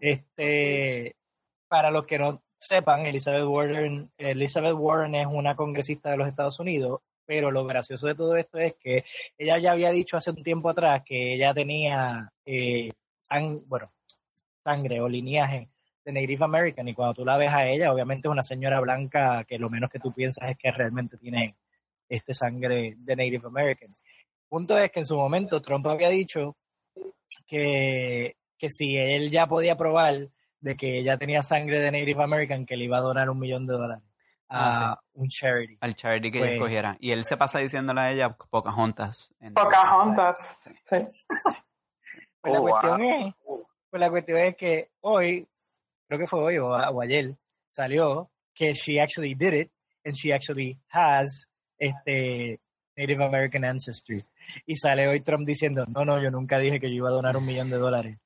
este, 0.00 1.16
para 1.68 1.90
los 1.90 2.04
que 2.04 2.18
no 2.18 2.42
sepan, 2.62 3.06
Elizabeth 3.06 3.44
Warren, 3.44 4.10
Elizabeth 4.16 4.74
Warren 4.74 5.14
es 5.14 5.26
una 5.26 5.56
congresista 5.56 6.10
de 6.10 6.16
los 6.16 6.28
Estados 6.28 6.58
Unidos, 6.60 7.00
pero 7.26 7.50
lo 7.50 7.64
gracioso 7.64 8.06
de 8.06 8.14
todo 8.14 8.36
esto 8.36 8.58
es 8.58 8.76
que 8.76 9.04
ella 9.36 9.58
ya 9.58 9.72
había 9.72 9.90
dicho 9.90 10.16
hace 10.16 10.30
un 10.30 10.42
tiempo 10.42 10.70
atrás 10.70 11.02
que 11.04 11.34
ella 11.34 11.52
tenía 11.54 12.32
eh, 12.44 12.90
bueno, 13.66 13.92
sangre 14.62 15.00
o 15.00 15.08
lineaje 15.08 15.68
de 16.04 16.12
Native 16.12 16.44
American 16.44 16.88
y 16.88 16.94
cuando 16.94 17.14
tú 17.14 17.24
la 17.24 17.36
ves 17.36 17.52
a 17.52 17.66
ella, 17.68 17.92
obviamente 17.92 18.28
es 18.28 18.32
una 18.32 18.42
señora 18.42 18.80
blanca 18.80 19.44
que 19.44 19.58
lo 19.58 19.70
menos 19.70 19.90
que 19.90 20.00
tú 20.00 20.12
piensas 20.12 20.50
es 20.50 20.58
que 20.58 20.70
realmente 20.72 21.16
tiene 21.16 21.56
este 22.08 22.34
sangre 22.34 22.94
de 22.96 23.16
Native 23.16 23.46
American. 23.46 23.96
Punto 24.48 24.76
es 24.78 24.90
que 24.90 25.00
en 25.00 25.06
su 25.06 25.16
momento 25.16 25.62
Trump 25.62 25.86
había 25.86 26.10
dicho 26.10 26.56
que, 27.46 28.36
que 28.58 28.70
si 28.70 28.96
él 28.96 29.30
ya 29.30 29.46
podía 29.46 29.76
probar 29.76 30.28
de 30.62 30.76
que 30.76 30.98
ella 30.98 31.18
tenía 31.18 31.42
sangre 31.42 31.80
de 31.80 31.90
Native 31.92 32.22
American 32.22 32.64
que 32.64 32.76
le 32.76 32.84
iba 32.84 32.96
a 32.96 33.02
donar 33.02 33.28
un 33.28 33.38
millón 33.38 33.66
de 33.66 33.74
dólares 33.74 34.02
a 34.52 34.92
ah, 34.92 35.02
un 35.14 35.28
charity. 35.28 35.78
Al 35.80 35.94
charity 35.94 36.30
que 36.30 36.38
ella 36.38 36.46
pues 36.46 36.56
escogiera. 36.56 36.96
Y 37.00 37.10
él 37.12 37.24
se 37.24 37.36
pasa 37.36 37.58
diciéndole 37.58 38.00
a 38.00 38.12
ella 38.12 38.36
Pocahontas. 38.36 39.34
Pocahontas, 39.54 40.36
sí. 40.62 40.70
pues, 40.88 42.52
la 42.52 42.60
oh, 42.60 42.62
cuestión 42.62 43.02
es, 43.02 43.34
pues 43.90 44.00
la 44.00 44.10
cuestión 44.10 44.38
es 44.38 44.56
que 44.56 44.90
hoy, 45.00 45.48
creo 46.06 46.20
que 46.20 46.26
fue 46.26 46.40
hoy 46.40 46.58
o, 46.58 46.68
o, 46.68 47.00
ayer, 47.00 47.34
salió 47.70 48.30
que 48.54 48.74
she 48.74 49.00
actually 49.00 49.34
did 49.34 49.54
it 49.54 49.70
and 50.04 50.14
she 50.14 50.32
actually 50.32 50.78
has 50.90 51.46
este 51.78 52.60
Native 52.94 53.24
American 53.24 53.64
ancestry. 53.64 54.22
Y 54.66 54.76
sale 54.76 55.08
hoy 55.08 55.20
Trump 55.20 55.46
diciendo, 55.46 55.86
no, 55.88 56.04
no, 56.04 56.22
yo 56.22 56.30
nunca 56.30 56.58
dije 56.58 56.78
que 56.78 56.90
yo 56.90 56.96
iba 56.96 57.08
a 57.08 57.12
donar 57.12 57.38
un 57.38 57.46
millón 57.46 57.70
de 57.70 57.78
dólares. 57.78 58.18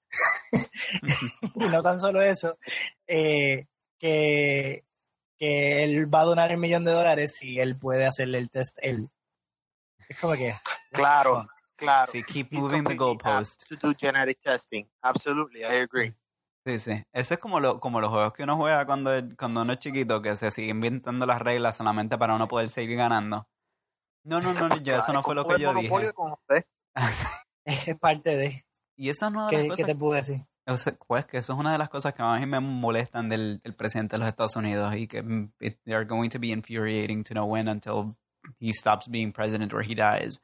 y 1.54 1.68
no 1.68 1.82
tan 1.82 2.00
solo 2.00 2.22
eso, 2.22 2.58
eh, 3.06 3.66
que, 3.98 4.84
que 5.38 5.84
él 5.84 6.12
va 6.12 6.20
a 6.20 6.24
donar 6.24 6.52
el 6.52 6.58
millón 6.58 6.84
de 6.84 6.92
dólares 6.92 7.36
si 7.38 7.58
él 7.58 7.78
puede 7.78 8.06
hacerle 8.06 8.38
el 8.38 8.50
test 8.50 8.78
él. 8.82 9.10
Es 10.08 10.20
como 10.20 10.34
que... 10.34 10.54
Claro, 10.90 11.46
claro. 11.76 12.10
Sí, 12.10 12.22
keep 12.22 12.52
moving 12.52 12.84
the 12.84 12.94
goalpost. 12.94 13.64
To 13.68 13.88
do 13.88 13.94
genetic 13.98 14.40
testing. 14.40 14.88
Absolutely, 15.02 15.60
I 15.60 15.82
agree. 15.82 16.14
Sí, 16.66 16.80
sí. 16.80 17.04
Eso 17.12 17.34
es 17.34 17.40
como, 17.40 17.60
lo, 17.60 17.78
como 17.78 18.00
los 18.00 18.10
juegos 18.10 18.32
que 18.32 18.42
uno 18.42 18.56
juega 18.56 18.84
cuando, 18.86 19.12
cuando 19.38 19.62
uno 19.62 19.72
es 19.74 19.78
chiquito, 19.78 20.20
que 20.20 20.36
se 20.36 20.50
sigue 20.50 20.70
inventando 20.70 21.24
las 21.24 21.40
reglas 21.40 21.76
solamente 21.76 22.18
para 22.18 22.34
uno 22.34 22.48
poder 22.48 22.68
seguir 22.70 22.96
ganando. 22.96 23.46
No, 24.24 24.40
no, 24.40 24.52
no, 24.52 24.76
ya 24.78 24.98
eso 24.98 25.12
no 25.12 25.22
fue 25.22 25.36
lo 25.36 25.46
que 25.46 25.60
yo 25.60 25.72
dije. 25.74 26.14
es 27.64 27.98
parte 27.98 28.36
de... 28.36 28.65
Y 28.96 29.10
eso 29.10 29.30
no 29.30 29.48
¿Qué, 29.50 29.68
¿Qué 29.76 29.84
te 29.84 29.94
puedo 29.94 30.14
decir? 30.14 30.46
pues 31.06 31.24
que 31.26 31.38
eso 31.38 31.52
es 31.52 31.58
una 31.58 31.72
de 31.72 31.78
las 31.78 31.88
cosas 31.88 32.12
que 32.14 32.22
más 32.22 32.44
me 32.44 32.58
molestan 32.58 33.28
del, 33.28 33.60
presidente 33.76 34.16
de 34.16 34.18
los 34.18 34.28
Estados 34.28 34.56
Unidos 34.56 34.94
y 34.96 35.06
que 35.06 35.22
mm, 35.22 35.52
they 35.84 35.94
are 35.94 36.04
going 36.04 36.28
to 36.28 36.40
be 36.40 36.50
infuriating 36.50 37.22
to 37.22 37.34
know 37.34 37.46
when 37.46 37.68
until 37.68 38.16
he 38.58 38.72
stops 38.72 39.06
being 39.06 39.32
president 39.32 39.72
or 39.72 39.82
he 39.82 39.94
dies 39.94 40.40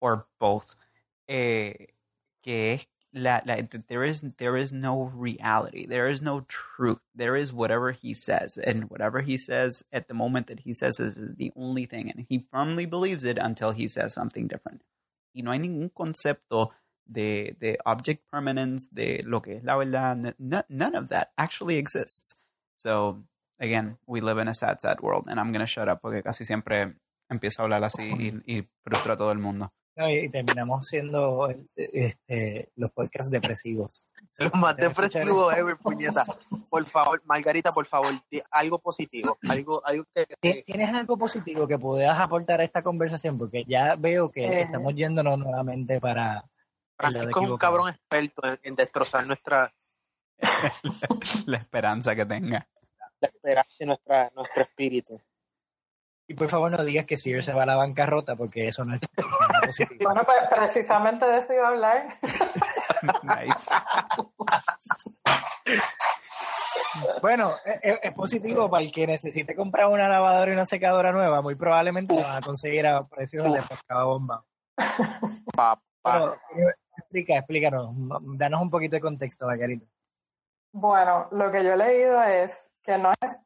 or 0.00 0.26
both. 0.38 0.74
Eh, 1.28 1.88
que 2.42 2.72
es 2.72 2.88
la, 3.12 3.42
la, 3.44 3.56
there 3.88 4.04
is 4.04 4.22
there 4.38 4.56
is 4.56 4.72
no 4.72 5.12
reality. 5.14 5.86
There 5.86 6.08
is 6.08 6.22
no 6.22 6.46
truth. 6.48 7.00
There 7.14 7.36
is 7.36 7.52
whatever 7.52 7.92
he 7.92 8.14
says. 8.14 8.56
And 8.56 8.90
whatever 8.90 9.20
he 9.20 9.36
says 9.36 9.84
at 9.92 10.08
the 10.08 10.14
moment 10.14 10.46
that 10.46 10.60
he 10.60 10.72
says 10.72 10.98
is 10.98 11.16
the 11.36 11.52
only 11.54 11.84
thing. 11.84 12.10
And 12.10 12.24
he 12.26 12.46
firmly 12.50 12.86
believes 12.86 13.24
it 13.24 13.38
until 13.38 13.72
he 13.72 13.86
says 13.86 14.14
something 14.14 14.48
different. 14.48 14.82
Y 15.34 15.42
no 15.42 15.52
hay 15.52 15.58
ningún 15.58 15.90
concepto 15.90 16.70
de, 17.04 17.56
de 17.58 17.78
object 17.84 18.28
permanence, 18.30 18.88
de 18.92 19.22
lo 19.24 19.42
que 19.42 19.56
es 19.56 19.64
la 19.64 19.76
verdad, 19.76 20.34
none 20.38 20.96
of 20.96 21.08
that 21.08 21.28
actually 21.36 21.76
exists. 21.76 22.36
So, 22.76 23.24
again, 23.58 23.98
we 24.06 24.20
live 24.20 24.38
in 24.38 24.48
a 24.48 24.54
sad, 24.54 24.80
sad 24.80 25.00
world, 25.00 25.26
and 25.28 25.38
I'm 25.38 25.52
going 25.52 25.60
to 25.60 25.66
shut 25.66 25.88
up 25.88 26.00
porque 26.00 26.22
casi 26.22 26.44
siempre 26.44 26.96
empiezo 27.28 27.62
a 27.62 27.64
hablar 27.64 27.84
así 27.84 28.42
y, 28.46 28.58
y 28.58 28.68
frustro 28.84 29.12
a 29.14 29.16
todo 29.16 29.32
el 29.32 29.38
mundo. 29.38 29.72
No, 29.94 30.08
y, 30.08 30.28
terminamos 30.30 30.86
siendo 30.86 31.48
este, 31.76 32.70
los 32.76 32.90
podcasts 32.92 33.30
depresivos. 33.30 34.06
Los 34.38 34.54
más 34.54 34.74
depresivos 34.76 35.54
ever, 35.54 35.76
puñeta. 35.76 36.24
Por 36.70 36.86
favor, 36.86 37.22
Margarita, 37.26 37.72
por 37.72 37.84
favor, 37.84 38.14
algo 38.50 38.78
positivo. 38.78 39.38
Algo, 39.46 39.84
algo 39.84 40.04
que, 40.14 40.62
¿Tienes 40.64 40.94
algo 40.94 41.18
positivo 41.18 41.68
que 41.68 41.78
puedas 41.78 42.18
aportar 42.18 42.62
a 42.62 42.64
esta 42.64 42.82
conversación? 42.82 43.36
Porque 43.36 43.64
ya 43.64 43.94
veo 43.96 44.30
que 44.30 44.46
eh. 44.46 44.62
estamos 44.62 44.94
yéndonos 44.94 45.38
nuevamente 45.38 46.00
para. 46.00 46.44
Francisco 47.10 47.42
es 47.42 47.50
un 47.50 47.58
cabrón 47.58 47.88
experto 47.88 48.42
en, 48.62 48.76
destrozar 48.76 49.26
nuestra. 49.26 49.72
la 51.46 51.56
esperanza 51.56 52.14
que 52.14 52.24
tenga. 52.24 52.66
La 53.20 53.28
esperanza 53.28 53.72
y 53.80 53.86
nuestra, 53.86 54.30
nuestro 54.34 54.62
espíritu. 54.62 55.20
Y 56.28 56.34
por 56.34 56.48
favor 56.48 56.70
no 56.70 56.84
digas 56.84 57.04
que 57.04 57.16
Sears 57.16 57.44
se 57.44 57.52
va 57.52 57.64
a 57.64 57.66
la 57.66 57.76
bancarrota 57.76 58.36
porque 58.36 58.68
eso 58.68 58.84
no 58.84 58.94
es 58.94 59.00
positivo. 59.66 59.98
Bueno, 60.04 60.22
pues 60.24 60.38
precisamente 60.48 61.26
de 61.26 61.38
eso 61.38 61.52
iba 61.52 61.66
a 61.66 61.70
hablar. 61.70 62.08
nice. 63.22 63.70
Bueno, 67.20 67.50
e, 67.64 67.80
e, 67.82 68.00
es, 68.02 68.14
positivo 68.14 68.70
para 68.70 68.84
el 68.84 68.92
que 68.92 69.06
necesite 69.06 69.56
comprar 69.56 69.88
una 69.88 70.08
lavadora 70.08 70.50
y 70.52 70.54
una 70.54 70.66
secadora 70.66 71.10
nueva. 71.12 71.42
Muy 71.42 71.54
probablemente 71.56 72.14
la 72.14 72.22
va 72.22 72.36
a 72.36 72.40
conseguir 72.40 72.86
a 72.86 73.06
precios 73.06 73.52
de 73.52 73.60
pescado 73.60 74.06
bomba. 74.06 74.44
Explica, 77.12 77.36
explícanos. 77.36 77.90
Danos 78.36 78.62
un 78.62 78.70
poquito 78.70 78.96
de 78.96 79.00
contexto, 79.00 79.46
Margarita. 79.46 79.86
Bueno, 80.72 81.28
lo 81.32 81.50
que 81.50 81.62
yo 81.62 81.74
he 81.74 81.76
leído 81.76 82.22
es 82.22 82.72
que 82.82 82.96
no 82.98 83.12
es, 83.20 83.36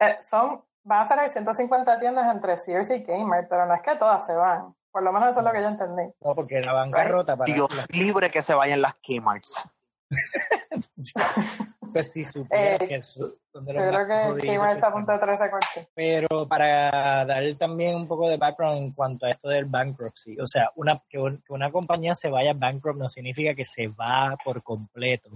eh, 0.00 0.18
son 0.22 0.62
van 0.86 1.02
a 1.02 1.06
ser 1.06 1.28
150 1.28 1.98
tiendas 1.98 2.32
entre 2.32 2.56
Sears 2.56 2.90
y 2.90 3.02
Kmart, 3.02 3.48
pero 3.48 3.66
no 3.66 3.74
es 3.74 3.82
que 3.82 3.96
todas 3.96 4.24
se 4.24 4.34
van. 4.34 4.74
Por 4.92 5.02
lo 5.02 5.12
menos 5.12 5.30
eso 5.30 5.40
es 5.40 5.44
lo 5.44 5.52
que 5.52 5.60
yo 5.60 5.68
entendí. 5.68 6.04
No, 6.20 6.34
porque 6.34 6.60
la 6.60 6.72
bancarrota 6.72 7.36
para... 7.36 7.52
Dios 7.52 7.68
libre 7.90 8.30
que 8.30 8.40
se 8.40 8.54
vayan 8.54 8.80
las 8.80 8.94
Kmarts. 8.94 9.68
pues 11.92 12.12
sí, 12.12 12.24
supiera 12.24 12.76
eh, 12.76 12.88
que 12.88 13.02
son 13.02 13.64
de 13.64 13.72
los 13.72 13.84
Yo 13.84 13.90
creo 13.90 14.36
que 14.36 14.46
Kmart 14.46 14.74
está 14.74 14.88
a 14.88 14.92
punto 14.92 15.12
de 15.12 15.18
13 15.18 15.50
cortes. 15.50 15.88
Pero 15.94 16.48
para 16.48 17.24
dar 17.24 17.54
también 17.54 17.96
un 17.96 18.06
poco 18.06 18.28
de 18.28 18.36
background 18.36 18.78
en 18.78 18.92
cuanto 18.92 19.26
a 19.26 19.30
esto 19.30 19.48
del 19.48 19.64
bankruptcy, 19.64 20.38
o 20.40 20.46
sea, 20.46 20.70
una, 20.76 21.00
que, 21.08 21.18
que 21.18 21.52
una 21.52 21.70
compañía 21.70 22.14
se 22.14 22.28
vaya 22.28 22.52
bankrupt 22.54 22.98
no 22.98 23.08
significa 23.08 23.54
que 23.54 23.64
se 23.64 23.88
va 23.88 24.36
por 24.44 24.62
completo 24.62 25.30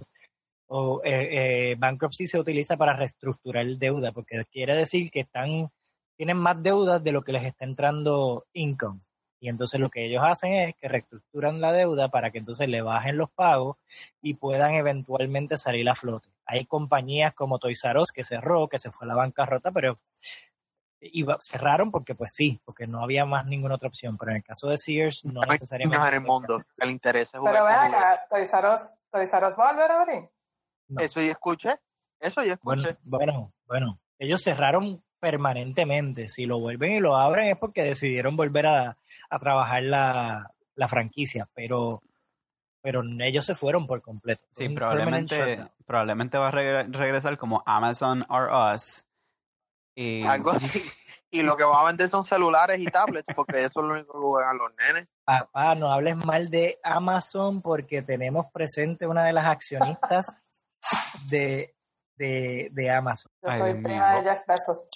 o 0.73 1.03
eh, 1.03 1.73
eh, 1.73 1.77
bankruptcy 1.77 2.29
se 2.29 2.39
utiliza 2.39 2.77
para 2.77 2.95
reestructurar 2.95 3.67
deuda, 3.67 4.13
porque 4.13 4.45
quiere 4.53 4.77
decir 4.77 5.11
que 5.11 5.21
están, 5.21 5.69
tienen 6.17 6.37
más 6.37 6.63
deudas 6.63 7.03
de 7.03 7.11
lo 7.11 7.23
que 7.23 7.33
les 7.33 7.45
está 7.45 7.65
entrando 7.65 8.47
income. 8.53 9.01
Y 9.41 9.49
entonces 9.49 9.81
lo 9.81 9.89
que 9.89 10.05
ellos 10.05 10.23
hacen 10.23 10.53
es 10.53 10.77
que 10.77 10.87
reestructuran 10.87 11.63
la 11.63 11.73
deuda 11.73 12.09
para 12.09 12.31
que 12.31 12.39
entonces 12.39 12.69
le 12.69 12.83
bajen 12.83 13.17
los 13.17 13.31
pagos 13.31 13.79
y 14.21 14.35
puedan 14.35 14.75
eventualmente 14.75 15.57
salir 15.57 15.89
a 15.89 15.95
flote. 15.95 16.29
Hay 16.45 16.67
compañías 16.67 17.33
como 17.33 17.59
Toys 17.59 17.83
R 17.85 18.01
Us 18.01 18.13
que 18.13 18.23
cerró, 18.23 18.69
que 18.69 18.79
se 18.79 18.91
fue 18.91 19.07
a 19.07 19.09
la 19.09 19.15
bancarrota, 19.15 19.73
pero 19.73 19.97
cerraron 21.41 21.91
porque 21.91 22.15
pues 22.15 22.33
sí, 22.35 22.61
porque 22.67 22.87
no 22.87 23.03
había 23.03 23.25
más 23.25 23.47
ninguna 23.47 23.77
otra 23.77 23.89
opción. 23.89 24.19
Pero 24.19 24.33
en 24.33 24.39
el 24.39 24.43
caso 24.43 24.69
de 24.69 24.77
Sears 24.77 25.25
no, 25.25 25.41
necesariamente. 25.49 25.97
No 25.97 26.07
en 26.07 26.15
el 26.15 26.21
mundo, 26.21 26.63
el 26.77 26.91
interés 26.91 27.33
es 27.33 27.41
Pero 27.43 27.65
vean 27.65 27.95
acá, 27.95 28.27
Toys 28.29 28.53
R 28.53 28.69
Us, 28.69 28.81
Toys 29.11 29.33
R 29.33 29.47
Us 29.47 29.59
va 29.59 29.71
a 29.71 29.73
volver 29.73 29.91
a 29.91 30.03
abrir. 30.03 30.31
Eso 30.99 31.23
yo 31.23 31.31
escuché. 31.31 31.77
Eso 32.19 32.45
yo 32.45 32.53
escuché. 32.53 32.99
Bueno, 33.05 33.55
bueno, 33.67 33.99
ellos 34.19 34.43
cerraron 34.43 35.03
permanentemente. 35.19 36.29
Si 36.29 36.45
lo 36.45 36.59
vuelven 36.59 36.93
y 36.93 37.01
lo 37.01 37.17
abren 37.17 37.49
es 37.49 37.57
porque 37.57 37.83
decidieron 37.83 38.37
volver 38.37 38.67
a, 38.67 38.99
trabajar 39.39 39.83
la, 39.83 40.53
franquicia, 40.89 41.49
pero 41.55 42.03
pero 42.83 43.03
ellos 43.21 43.45
se 43.45 43.55
fueron 43.55 43.87
por 43.87 44.01
completo. 44.01 44.43
Sí, 44.57 44.71
probablemente, 44.71 45.59
probablemente 45.85 46.39
va 46.39 46.49
a 46.49 46.51
regresar 46.51 47.37
como 47.37 47.63
Amazon 47.67 48.25
or 48.31 48.51
Us. 48.75 49.07
Y... 49.95 50.23
Algo 50.23 50.53
así. 50.53 50.83
Y 51.33 51.43
lo 51.43 51.57
que 51.57 51.63
va 51.63 51.81
a 51.81 51.87
vender 51.87 52.09
son 52.09 52.25
celulares 52.25 52.81
y 52.81 52.87
tablets, 52.87 53.33
porque 53.37 53.65
eso 53.65 53.81
es 53.81 53.87
lo 53.87 53.93
único 53.93 54.15
que 54.15 54.19
juegan 54.19 54.59
los 54.59 54.75
nenes. 54.75 55.09
Papá, 55.25 55.77
no 55.77 55.93
hables 55.93 56.17
mal 56.25 56.51
de 56.51 56.81
Amazon 56.83 57.63
porque 57.63 58.03
tenemos 58.03 58.47
presente 58.51 59.07
una 59.07 59.25
de 59.25 59.33
las 59.33 59.45
accionistas 59.47 60.45
de, 61.31 61.77
de, 62.17 62.69
de 62.73 62.91
Amazon. 62.91 63.31
Yo 63.43 63.59
soy 63.59 63.75
prima 63.75 64.17
de 64.17 64.23
Jeff 64.23 64.41
Bezos. 64.45 64.89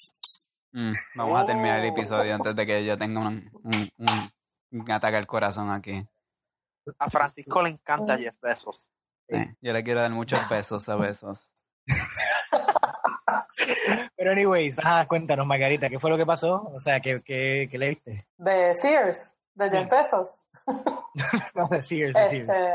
Mm, 0.76 0.92
vamos 1.14 1.40
a 1.40 1.46
terminar 1.46 1.78
el 1.78 1.86
episodio 1.86 2.34
antes 2.34 2.56
de 2.56 2.66
que 2.66 2.84
yo 2.84 2.98
tenga 2.98 3.20
un, 3.20 3.48
un, 3.62 3.90
un, 4.72 4.90
ataque 4.90 5.16
al 5.16 5.26
corazón 5.28 5.70
aquí. 5.70 6.04
A 6.98 7.08
Francisco 7.08 7.62
le 7.62 7.70
encanta 7.70 8.18
Jeff 8.18 8.34
Bezos. 8.42 8.92
yo 9.28 9.72
le 9.72 9.84
quiero 9.84 10.00
dar 10.00 10.10
muchos 10.10 10.48
besos 10.48 10.88
a 10.88 10.96
besos. 10.96 11.54
Pero 14.16 14.32
anyways, 14.32 14.80
ah, 14.82 15.06
cuéntanos, 15.08 15.46
Margarita, 15.46 15.88
¿qué 15.88 16.00
fue 16.00 16.10
lo 16.10 16.16
que 16.16 16.26
pasó? 16.26 16.68
O 16.74 16.80
sea, 16.80 16.98
¿qué, 16.98 17.22
qué, 17.24 17.68
qué 17.70 17.78
leíste? 17.78 18.26
De 18.36 18.74
Sears, 18.74 19.38
de 19.54 19.70
Jeff 19.70 19.88
Bezos. 19.88 20.48
no, 21.54 21.68
de 21.68 21.84
Sears, 21.84 22.14
de 22.14 22.28
Sears. 22.28 22.48
Este, 22.48 22.72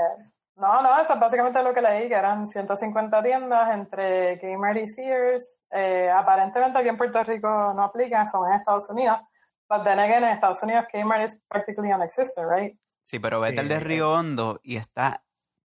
no, 0.59 0.81
no, 0.81 0.99
eso 0.99 1.13
es 1.13 1.19
básicamente 1.19 1.63
lo 1.63 1.73
que 1.73 1.81
leí, 1.81 2.09
que 2.09 2.15
eran 2.15 2.47
150 2.47 3.23
tiendas 3.23 3.73
entre 3.73 4.39
Kmart 4.39 4.77
y 4.77 4.87
Sears. 4.87 5.63
Eh, 5.71 6.09
aparentemente 6.13 6.77
aquí 6.77 6.89
en 6.89 6.97
Puerto 6.97 7.23
Rico 7.23 7.47
no 7.47 7.83
aplican, 7.83 8.29
son 8.29 8.51
en 8.51 8.57
Estados 8.57 8.89
Unidos. 8.89 9.19
But 9.69 9.83
then 9.83 9.99
again, 9.99 10.23
en 10.23 10.31
Estados 10.31 10.61
Unidos 10.61 10.85
Kmart 10.91 11.21
es 11.21 11.39
practically 11.47 11.89
non-existent, 11.89 12.47
right? 12.49 12.77
Sí, 13.05 13.19
pero 13.19 13.39
vete 13.39 13.61
al 13.61 13.69
de 13.69 13.79
Río 13.79 14.11
Hondo 14.11 14.59
y 14.61 14.75
está 14.75 15.23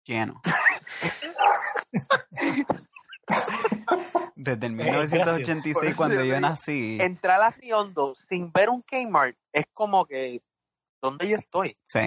lleno. 0.03 0.41
Desde 4.35 4.67
el 4.67 4.73
1986, 4.73 5.95
cuando 5.95 6.23
yo 6.23 6.39
nací. 6.39 6.97
Entrar 6.99 7.41
a 7.41 7.51
Río 7.51 7.79
Hondo 7.79 8.15
sin 8.15 8.51
ver 8.51 8.69
un 8.69 8.81
Kmart 8.81 9.37
es 9.53 9.65
como 9.71 10.05
que, 10.05 10.41
¿dónde 11.01 11.29
yo 11.29 11.37
estoy? 11.37 11.77
Sí. 11.85 12.01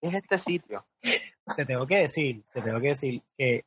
Es 0.00 0.14
este 0.14 0.38
sitio 0.38 0.86
te 1.56 1.64
tengo 1.64 1.86
que 1.86 1.96
decir, 1.96 2.44
te 2.52 2.62
tengo 2.62 2.80
que 2.80 2.88
decir 2.88 3.22
que, 3.36 3.64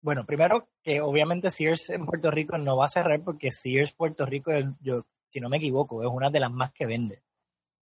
bueno, 0.00 0.24
primero 0.26 0.68
que 0.82 1.00
obviamente 1.00 1.50
Sears 1.50 1.90
en 1.90 2.06
Puerto 2.06 2.30
Rico 2.30 2.58
no 2.58 2.76
va 2.76 2.86
a 2.86 2.90
cerrar 2.90 3.20
porque 3.22 3.50
Sears 3.50 3.92
Puerto 3.92 4.26
Rico, 4.26 4.50
yo, 4.80 5.04
si 5.28 5.40
no 5.40 5.48
me 5.48 5.58
equivoco, 5.58 6.02
es 6.02 6.08
una 6.08 6.30
de 6.30 6.40
las 6.40 6.50
más 6.50 6.72
que 6.72 6.86
vende 6.86 7.22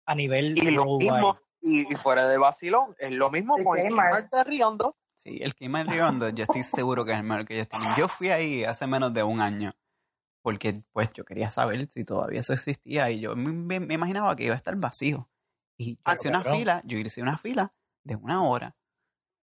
a 0.06 0.16
nivel 0.16 0.58
y 0.58 0.72
lo 0.72 0.98
mismo 0.98 1.40
y, 1.62 1.86
fuera 1.96 2.28
de 2.28 2.38
vacilón 2.38 2.96
es 2.98 3.12
lo 3.12 3.30
mismo 3.30 3.56
con 3.64 3.78
el 3.78 3.94
Kmart 3.94 4.34
de 4.34 4.44
Riondo. 4.44 4.98
Sí 5.16 5.40
el 5.42 5.56
Kmart 5.56 5.90
de 5.90 5.96
Riondo 5.96 6.30
yo 6.30 6.44
estoy 6.44 6.64
seguro 6.64 7.06
que 7.06 7.12
es 7.12 7.20
el 7.20 7.24
mejor 7.24 7.46
que 7.46 7.54
ellos 7.56 7.68
tienen. 7.68 7.90
Yo 7.98 8.08
fui 8.08 8.30
ahí 8.30 8.64
hace 8.64 8.88
menos 8.88 9.14
de 9.14 9.24
un 9.24 9.40
año 9.40 9.74
porque 10.42 10.82
pues 10.92 11.14
yo 11.14 11.24
quería 11.24 11.52
saber 11.52 11.88
si 11.92 12.04
todavía 12.04 12.40
eso 12.40 12.54
existía 12.54 13.12
y 13.12 13.20
yo 13.20 13.36
me, 13.36 13.76
imaginaba 13.76 14.36
que 14.36 14.46
iba 14.46 14.56
a 14.56 14.58
estar 14.58 14.76
vacío. 14.76 15.30
Y 15.78 15.96
yo 15.96 16.14
hice 16.14 16.30
una 16.30 16.44
fila 16.44 16.82
yo 16.84 16.98
hice 16.98 17.22
una 17.22 17.38
fila 17.38 17.74
de 18.04 18.16
una 18.16 18.44
hora 18.44 18.76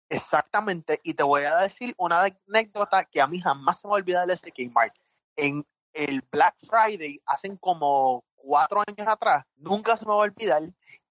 Exactamente, 0.09 1.01
y 1.03 1.14
te 1.14 1.23
voy 1.23 1.42
a 1.42 1.57
decir 1.59 1.94
una 1.99 2.23
anécdota 2.23 3.05
que 3.05 3.21
a 3.21 3.27
mí 3.27 3.40
jamás 3.40 3.81
se 3.81 3.88
me 3.88 3.94
olvida 3.94 4.25
de 4.25 4.35
ese 4.35 4.53
Kmart. 4.53 4.94
En 5.37 5.66
el 5.92 6.23
Black 6.33 6.57
Friday, 6.66 7.21
hacen 7.27 7.57
como 7.57 8.25
cuatro 8.35 8.83
años 8.87 9.07
atrás, 9.07 9.44
nunca 9.57 9.97
se 9.97 10.07
me 10.07 10.11
va 10.11 10.16
a 10.16 10.29
olvidar 10.29 10.62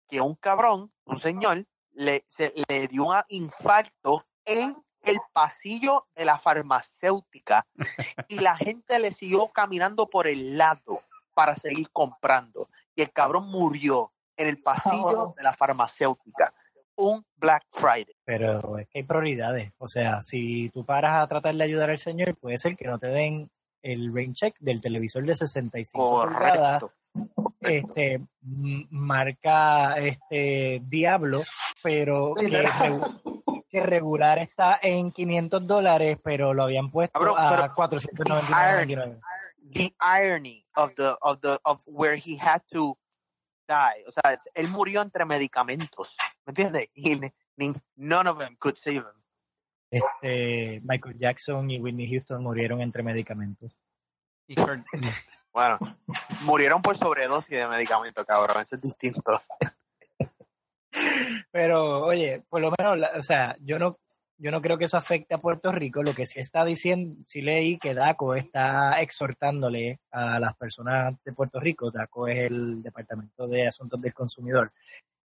que 0.10 0.22
un 0.22 0.36
cabrón, 0.36 0.92
un 1.06 1.20
señor, 1.20 1.68
le, 1.92 2.26
se, 2.28 2.54
le 2.68 2.88
dio 2.88 3.06
un 3.06 3.16
infarto 3.30 4.26
en 4.46 4.76
el 5.04 5.20
pasillo 5.32 6.08
de 6.16 6.26
la 6.26 6.38
farmacéutica 6.38 7.66
y 8.28 8.40
la 8.40 8.56
gente 8.56 9.00
le 9.00 9.12
siguió 9.12 9.48
caminando 9.50 10.10
por 10.10 10.28
el 10.28 10.58
lado 10.58 11.02
para 11.34 11.56
seguir 11.56 11.90
comprando. 11.92 12.70
Y 12.96 13.04
el 13.04 13.12
cabrón 13.12 13.48
murió 13.50 14.12
en 14.36 14.48
el 14.48 14.62
pasillo 14.62 15.34
de 15.36 15.44
la 15.44 15.54
farmacéutica 15.54 16.54
un 16.98 17.24
Black 17.36 17.64
Friday. 17.72 18.14
Pero 18.26 18.78
es 18.78 18.88
que 18.90 19.00
hay 19.00 19.04
prioridades. 19.04 19.72
O 19.78 19.88
sea, 19.88 20.20
si 20.22 20.70
tú 20.70 20.86
paras 20.86 21.14
a 21.14 21.28
tratar 21.28 21.56
de 21.56 21.64
ayudar 21.64 21.90
al 21.90 22.00
señor, 22.00 22.36
puede 22.38 22.58
ser 22.58 22.76
que 22.76 22.86
no 22.86 23.00
te 23.00 23.08
den 23.08 23.50
el 23.82 24.14
rain 24.14 24.34
check 24.34 24.56
del 24.60 24.82
televisor 24.82 25.26
de 25.26 25.36
65 25.36 26.24
pulgadas. 26.24 26.86
Este 27.62 28.22
marca 28.90 29.98
este 29.98 30.82
Diablo, 30.84 31.42
pero 31.82 32.36
que, 32.36 33.80
regular 33.80 34.40
está 34.40 34.80
en 34.82 35.12
500 35.12 35.68
dólares, 35.68 36.18
pero 36.24 36.54
lo 36.54 36.64
habían 36.64 36.90
puesto 36.92 37.20
a 37.38 37.74
499. 37.74 39.20
The 39.74 39.94
irony 40.00 40.66
of 40.76 40.94
the 40.96 41.16
of 41.22 41.40
the 41.42 41.60
of 41.64 41.82
where 41.86 42.16
he 42.16 42.38
had 42.40 42.62
to 42.72 42.98
die. 43.68 44.04
O 44.08 44.12
sea, 44.12 44.38
él 44.54 44.70
murió 44.70 45.02
entre 45.02 45.26
medicamentos. 45.26 46.16
¿Me 46.48 46.52
entiendes? 46.52 46.90
Y 47.60 47.74
none 47.96 48.30
of 48.30 48.38
them 48.38 48.56
could 48.58 48.76
save 48.76 48.98
him. 48.98 49.24
Este, 49.90 50.80
Michael 50.84 51.18
Jackson 51.18 51.72
y 51.72 51.80
Whitney 51.80 52.08
Houston 52.08 52.44
murieron 52.44 52.82
entre 52.82 53.02
medicamentos. 53.02 53.82
bueno, 55.54 55.80
murieron 56.44 56.84
por 56.84 56.96
sobredosis 56.96 57.58
de 57.58 57.68
medicamento, 57.68 58.24
cabrón. 58.24 58.62
Eso 58.62 58.76
es 58.76 58.84
distinto. 58.84 59.42
Pero, 61.52 62.06
oye, 62.06 62.44
por 62.48 62.62
lo 62.62 62.72
menos, 62.78 63.10
o 63.18 63.24
sea, 63.24 63.56
yo 63.62 63.80
no, 63.80 63.98
yo 64.38 64.52
no 64.52 64.62
creo 64.62 64.78
que 64.78 64.86
eso 64.86 64.98
afecte 64.98 65.34
a 65.34 65.40
Puerto 65.40 65.72
Rico. 65.72 66.04
Lo 66.04 66.14
que 66.14 66.28
sí 66.28 66.40
está 66.40 66.64
diciendo, 66.64 67.24
sí 67.26 67.42
leí 67.42 67.80
que 67.80 67.96
DACO 67.96 68.36
está 68.36 69.02
exhortándole 69.02 70.00
a 70.12 70.40
las 70.40 70.56
personas 70.56 71.16
de 71.26 71.34
Puerto 71.34 71.60
Rico, 71.60 71.90
DACO 71.90 72.28
es 72.28 72.52
el 72.52 72.84
Departamento 72.84 73.48
de 73.48 73.68
Asuntos 73.68 74.00
del 74.00 74.14
Consumidor, 74.14 74.72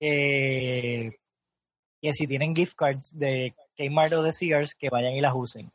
que 0.01 1.18
si 2.12 2.26
tienen 2.26 2.57
gift 2.57 2.74
cards 2.74 3.18
de 3.18 3.55
Kmart 3.76 4.12
o 4.14 4.22
de 4.22 4.32
Sears, 4.32 4.74
que 4.74 4.90
vayan 4.90 5.12
y 5.12 5.20
las 5.20 5.34
usen. 5.34 5.70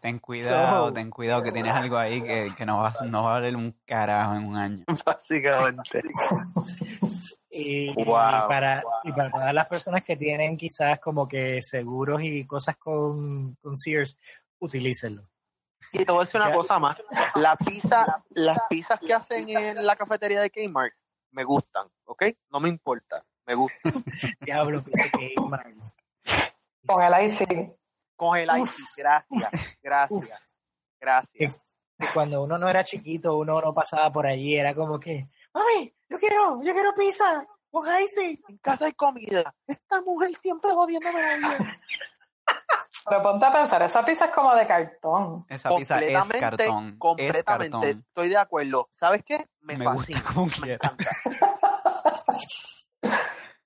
ten 0.00 0.18
cuidado, 0.18 0.92
ten 0.92 1.10
cuidado 1.10 1.42
que 1.42 1.52
tienes 1.52 1.72
algo 1.72 1.96
ahí 1.96 2.22
que, 2.22 2.52
que 2.56 2.66
no, 2.66 2.78
va, 2.78 2.94
no 3.06 3.22
va 3.22 3.30
a 3.30 3.32
valer 3.34 3.56
un 3.56 3.74
carajo 3.84 4.34
en 4.34 4.44
un 4.44 4.56
año. 4.56 4.84
Básicamente. 5.06 6.02
Y, 7.50 7.94
para, 8.04 8.82
y 9.04 9.12
para 9.12 9.30
todas 9.30 9.54
las 9.54 9.66
personas 9.68 10.04
que 10.04 10.16
tienen 10.16 10.56
quizás 10.56 10.98
como 10.98 11.28
que 11.28 11.60
seguros 11.62 12.20
y 12.22 12.44
cosas 12.44 12.76
con, 12.76 13.54
con 13.62 13.76
Sears, 13.76 14.16
utilícenlo. 14.58 15.22
Y 15.94 16.04
te 16.04 16.10
voy 16.10 16.22
a 16.22 16.24
decir 16.24 16.40
una 16.40 16.52
cosa 16.52 16.78
más. 16.80 16.96
La 17.36 17.54
pizza, 17.56 18.22
las 18.30 18.58
pizzas 18.68 18.98
que 18.98 19.14
hacen 19.14 19.48
en 19.48 19.86
la 19.86 19.94
cafetería 19.94 20.40
de 20.40 20.50
Kmart 20.50 20.92
me 21.30 21.44
gustan, 21.44 21.86
¿ok? 22.04 22.24
No 22.50 22.58
me 22.58 22.68
importa, 22.68 23.24
me 23.46 23.54
gustan. 23.54 23.92
Diablo, 24.40 24.82
pizza 24.82 25.04
Kmart. 25.36 25.76
Con 26.84 27.02
el 27.02 27.30
icing. 27.30 27.76
Con 28.16 28.36
el 28.38 28.48
icing, 28.48 28.86
gracias, 28.96 29.76
gracias, 29.80 30.40
gracias. 31.00 31.54
Y 31.98 32.06
cuando 32.12 32.42
uno 32.42 32.58
no 32.58 32.68
era 32.68 32.82
chiquito, 32.84 33.38
uno 33.38 33.60
no 33.60 33.72
pasaba 33.72 34.12
por 34.12 34.26
allí, 34.26 34.56
era 34.56 34.74
como 34.74 34.98
que, 34.98 35.28
mami, 35.52 35.94
yo 36.08 36.18
quiero, 36.18 36.60
yo 36.62 36.74
quiero 36.74 36.92
pizza, 36.94 37.46
con 37.70 37.86
icing. 38.00 38.40
En 38.48 38.58
casa 38.58 38.86
hay 38.86 38.92
comida. 38.92 39.54
Esta 39.66 40.00
mujer 40.02 40.34
siempre 40.34 40.72
jodiéndome 40.72 41.20
la 41.20 41.36
vida. 41.36 41.80
Pero 43.06 43.22
ponte 43.22 43.44
a 43.44 43.52
pensar, 43.52 43.82
esa 43.82 44.02
pizza 44.02 44.26
es 44.26 44.30
como 44.30 44.54
de 44.54 44.66
cartón. 44.66 45.44
Esa 45.48 45.70
pizza 45.76 45.98
es 46.00 46.32
cartón. 46.32 46.98
Completamente. 46.98 47.90
Estoy 47.90 48.28
de 48.30 48.36
acuerdo. 48.36 48.88
¿Sabes 48.92 49.22
qué? 49.24 49.46
Me, 49.60 49.76
fascina. 49.76 50.22
como 50.22 50.46
me 50.62 50.78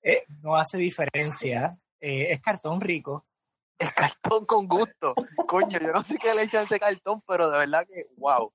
eh, 0.03 0.25
no 0.41 0.55
hace 0.55 0.77
diferencia. 0.77 1.77
Eh, 2.01 2.33
es 2.33 2.41
cartón 2.41 2.81
rico. 2.81 3.25
Es 3.77 3.93
cartón 3.93 4.45
con 4.45 4.67
gusto. 4.67 5.13
Coño, 5.47 5.79
yo 5.79 5.93
no 5.93 6.03
sé 6.03 6.17
qué 6.17 6.33
le 6.33 6.43
echan 6.43 6.63
ese 6.63 6.79
cartón, 6.79 7.21
pero 7.25 7.49
de 7.49 7.59
verdad 7.59 7.87
que, 7.87 8.07
wow. 8.17 8.51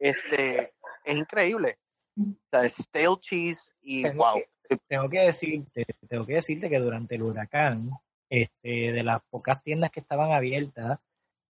Este, 0.00 0.74
es 1.04 1.16
increíble. 1.16 1.78
O 2.18 2.34
sea, 2.50 2.64
stale 2.64 3.16
cheese 3.20 3.72
y 3.80 4.08
wow. 4.10 4.42
tengo 4.88 5.08
que 5.08 5.20
decirte, 5.20 5.86
tengo 6.08 6.26
que 6.26 6.34
decirte 6.34 6.68
que 6.68 6.78
durante 6.78 7.14
el 7.14 7.22
huracán, 7.22 7.90
este, 8.34 8.90
de 8.90 9.02
las 9.04 9.22
pocas 9.30 9.62
tiendas 9.62 9.92
que 9.92 10.00
estaban 10.00 10.32
abiertas 10.32 10.98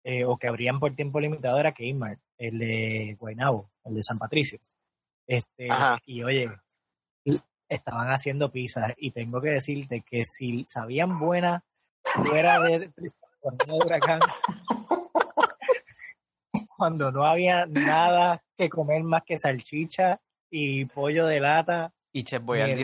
eh, 0.04 0.26
o 0.26 0.36
que 0.36 0.46
abrían 0.46 0.78
por 0.78 0.94
tiempo 0.94 1.20
limitado 1.20 1.58
era 1.58 1.72
Kmart, 1.72 2.20
el 2.36 2.58
de 2.58 3.16
Guaynabo, 3.18 3.70
el 3.84 3.94
de 3.94 4.02
San 4.04 4.18
Patricio. 4.18 4.58
Este, 5.26 5.68
y 6.04 6.22
oye, 6.22 6.50
estaban 7.66 8.10
haciendo 8.10 8.52
pizzas 8.52 8.92
y 8.98 9.10
tengo 9.10 9.40
que 9.40 9.48
decirte 9.52 10.02
que 10.02 10.22
si 10.24 10.66
sabían 10.68 11.18
buena 11.18 11.64
fuera 12.02 12.60
de, 12.60 12.90
huracán, 13.68 14.20
cuando 16.76 17.10
no 17.10 17.24
había 17.24 17.64
nada 17.64 18.42
que 18.54 18.68
comer 18.68 19.02
más 19.02 19.22
que 19.24 19.38
salchicha 19.38 20.20
y 20.50 20.84
pollo 20.84 21.24
de 21.24 21.40
lata. 21.40 21.94
Y 22.12 22.22
chef 22.22 22.42
voy 22.42 22.60
al 22.60 22.74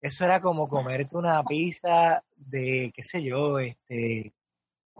Eso 0.00 0.24
era 0.24 0.40
como 0.40 0.68
comerte 0.68 1.16
una 1.16 1.42
pizza 1.44 2.22
de, 2.36 2.92
qué 2.94 3.02
sé 3.02 3.22
yo, 3.22 3.58
este, 3.58 4.32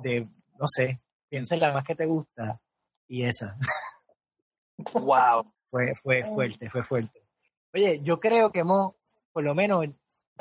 de, 0.03 0.29
no 0.59 0.67
sé, 0.67 1.01
piensa 1.29 1.55
en 1.55 1.61
la 1.61 1.73
más 1.73 1.85
que 1.85 1.95
te 1.95 2.07
gusta 2.07 2.61
y 3.07 3.25
esa. 3.25 3.57
Wow. 4.93 5.53
fue, 5.71 5.95
fue 5.95 6.25
fuerte, 6.25 6.69
fue 6.71 6.83
fuerte. 6.83 7.23
Oye, 7.75 8.01
yo 8.03 8.19
creo 8.19 8.51
que 8.51 8.61
hemos, 8.61 8.95
por 9.33 9.45
lo 9.45 9.55
menos, 9.55 9.87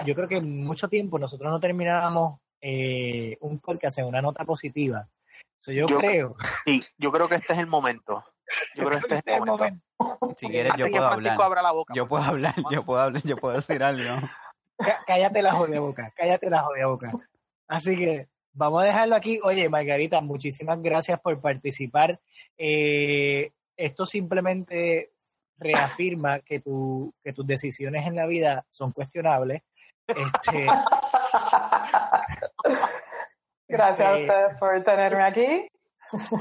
yo 0.05 0.15
creo 0.15 0.27
que 0.27 0.37
en 0.37 0.65
mucho 0.65 0.87
tiempo 0.87 1.19
nosotros 1.19 1.51
no 1.51 1.59
terminábamos 1.59 2.39
eh, 2.61 3.37
un 3.41 3.59
podcast 3.59 3.99
en 3.99 4.05
una 4.05 4.21
nota 4.21 4.45
positiva. 4.45 5.07
yo, 5.67 5.85
creo. 5.87 6.35
Sí, 6.65 6.83
yo 6.97 7.11
creo 7.11 7.27
que 7.27 7.35
este 7.35 7.53
es 7.53 7.59
el 7.59 7.67
momento. 7.67 8.23
Yo 8.75 8.85
creo 8.85 9.01
que 9.01 9.15
este 9.15 9.31
es 9.31 9.37
el 9.37 9.45
momento. 9.45 9.83
Si 10.35 10.47
quieres, 10.47 10.73
yo 10.77 10.89
puedo 10.89 11.07
hablar. 11.07 11.37
Yo 11.93 12.07
puedo 12.07 12.23
hablar, 12.23 12.53
yo 12.71 12.83
puedo 12.83 13.01
hablar, 13.01 13.21
yo 13.23 13.37
puedo 13.37 13.55
decir 13.55 13.83
algo. 13.83 14.27
Cállate 15.05 15.41
la 15.41 15.53
jodida 15.53 15.79
boca, 15.79 16.13
cállate 16.15 16.49
la 16.49 16.61
jodida 16.61 16.87
boca. 16.87 17.11
Así 17.67 17.95
que 17.97 18.27
vamos 18.53 18.83
a 18.83 18.85
dejarlo 18.85 19.15
aquí. 19.15 19.39
Oye, 19.43 19.69
Margarita, 19.69 20.21
muchísimas 20.21 20.81
gracias 20.81 21.19
por 21.19 21.39
participar. 21.41 22.19
Eh, 22.57 23.51
esto 23.75 24.05
simplemente 24.05 25.11
reafirma 25.57 26.39
que, 26.39 26.59
tu, 26.59 27.13
que 27.23 27.33
tus 27.33 27.45
decisiones 27.45 28.05
en 28.05 28.15
la 28.15 28.25
vida 28.25 28.65
son 28.67 28.91
cuestionables. 28.91 29.63
Este, 30.07 30.67
Gracias 33.67 34.07
a 34.07 34.17
este, 34.17 34.31
ustedes 34.31 34.57
por 34.59 34.83
tenerme 34.83 35.23
aquí. 35.23 35.67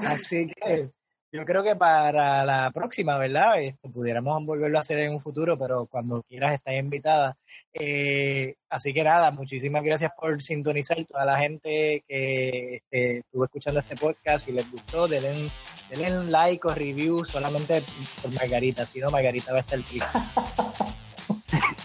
Así 0.07 0.47
que 0.49 0.91
yo 1.37 1.45
creo 1.45 1.63
que 1.63 1.77
para 1.77 2.45
la 2.47 2.71
próxima, 2.71 3.19
¿verdad? 3.19 3.61
Este, 3.61 3.91
pudiéramos 3.91 4.45
volverlo 4.47 4.79
a 4.79 4.81
hacer 4.81 4.99
en 5.01 5.13
un 5.13 5.21
futuro, 5.21 5.59
pero 5.59 5.85
cuando 5.85 6.23
quieras 6.23 6.55
estás 6.55 6.75
invitada. 6.75 7.37
Eh, 7.75 8.55
así 8.71 8.95
que 8.95 9.05
nada, 9.05 9.31
muchísimas 9.31 9.85
gracias 9.85 10.13
por 10.19 10.43
sintonizar. 10.43 10.97
Toda 11.05 11.27
la 11.27 11.39
gente 11.39 12.03
que 12.09 12.77
este, 12.77 13.19
estuvo 13.19 13.45
escuchando 13.45 13.81
este 13.81 13.97
podcast 13.97 14.49
y 14.49 14.53
les 14.53 14.71
gustó, 14.71 15.07
denle, 15.07 15.51
denle 15.91 16.19
un 16.19 16.33
like 16.33 16.67
o 16.67 16.75
review 16.75 17.23
solamente 17.27 17.83
por 18.23 18.33
Margarita, 18.33 18.87
si 18.87 19.01
no, 19.01 19.11
Margarita 19.11 19.53
va 19.53 19.59
a 19.59 19.61
estar 19.61 19.83
triste. 19.83 20.19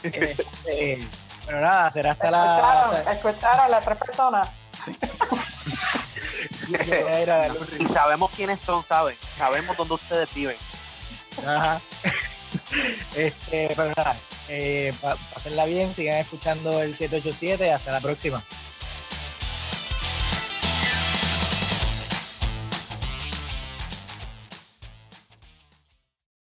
este, 0.03 0.99
pero 1.45 1.59
nada, 1.59 1.91
será 1.91 2.11
hasta 2.11 2.31
la. 2.31 3.03
¿Escucharon 3.11 3.59
a 3.59 3.67
las 3.67 3.83
tres 3.83 3.97
personas? 3.97 4.47
Sí. 4.79 4.97
y 7.79 7.85
sabemos 7.85 8.31
quiénes 8.31 8.59
son, 8.59 8.83
¿saben? 8.83 9.15
Sabemos 9.37 9.75
dónde 9.77 9.95
ustedes 9.95 10.33
viven. 10.33 10.57
Ajá. 11.45 11.81
Este, 13.15 13.69
pero 13.77 13.93
nada, 13.95 14.19
eh, 14.49 14.93
pásenla 15.33 15.65
bien, 15.65 15.93
sigan 15.93 16.17
escuchando 16.17 16.81
el 16.81 16.95
787. 16.95 17.71
Hasta 17.71 17.91
la 17.91 18.01
próxima. 18.01 18.43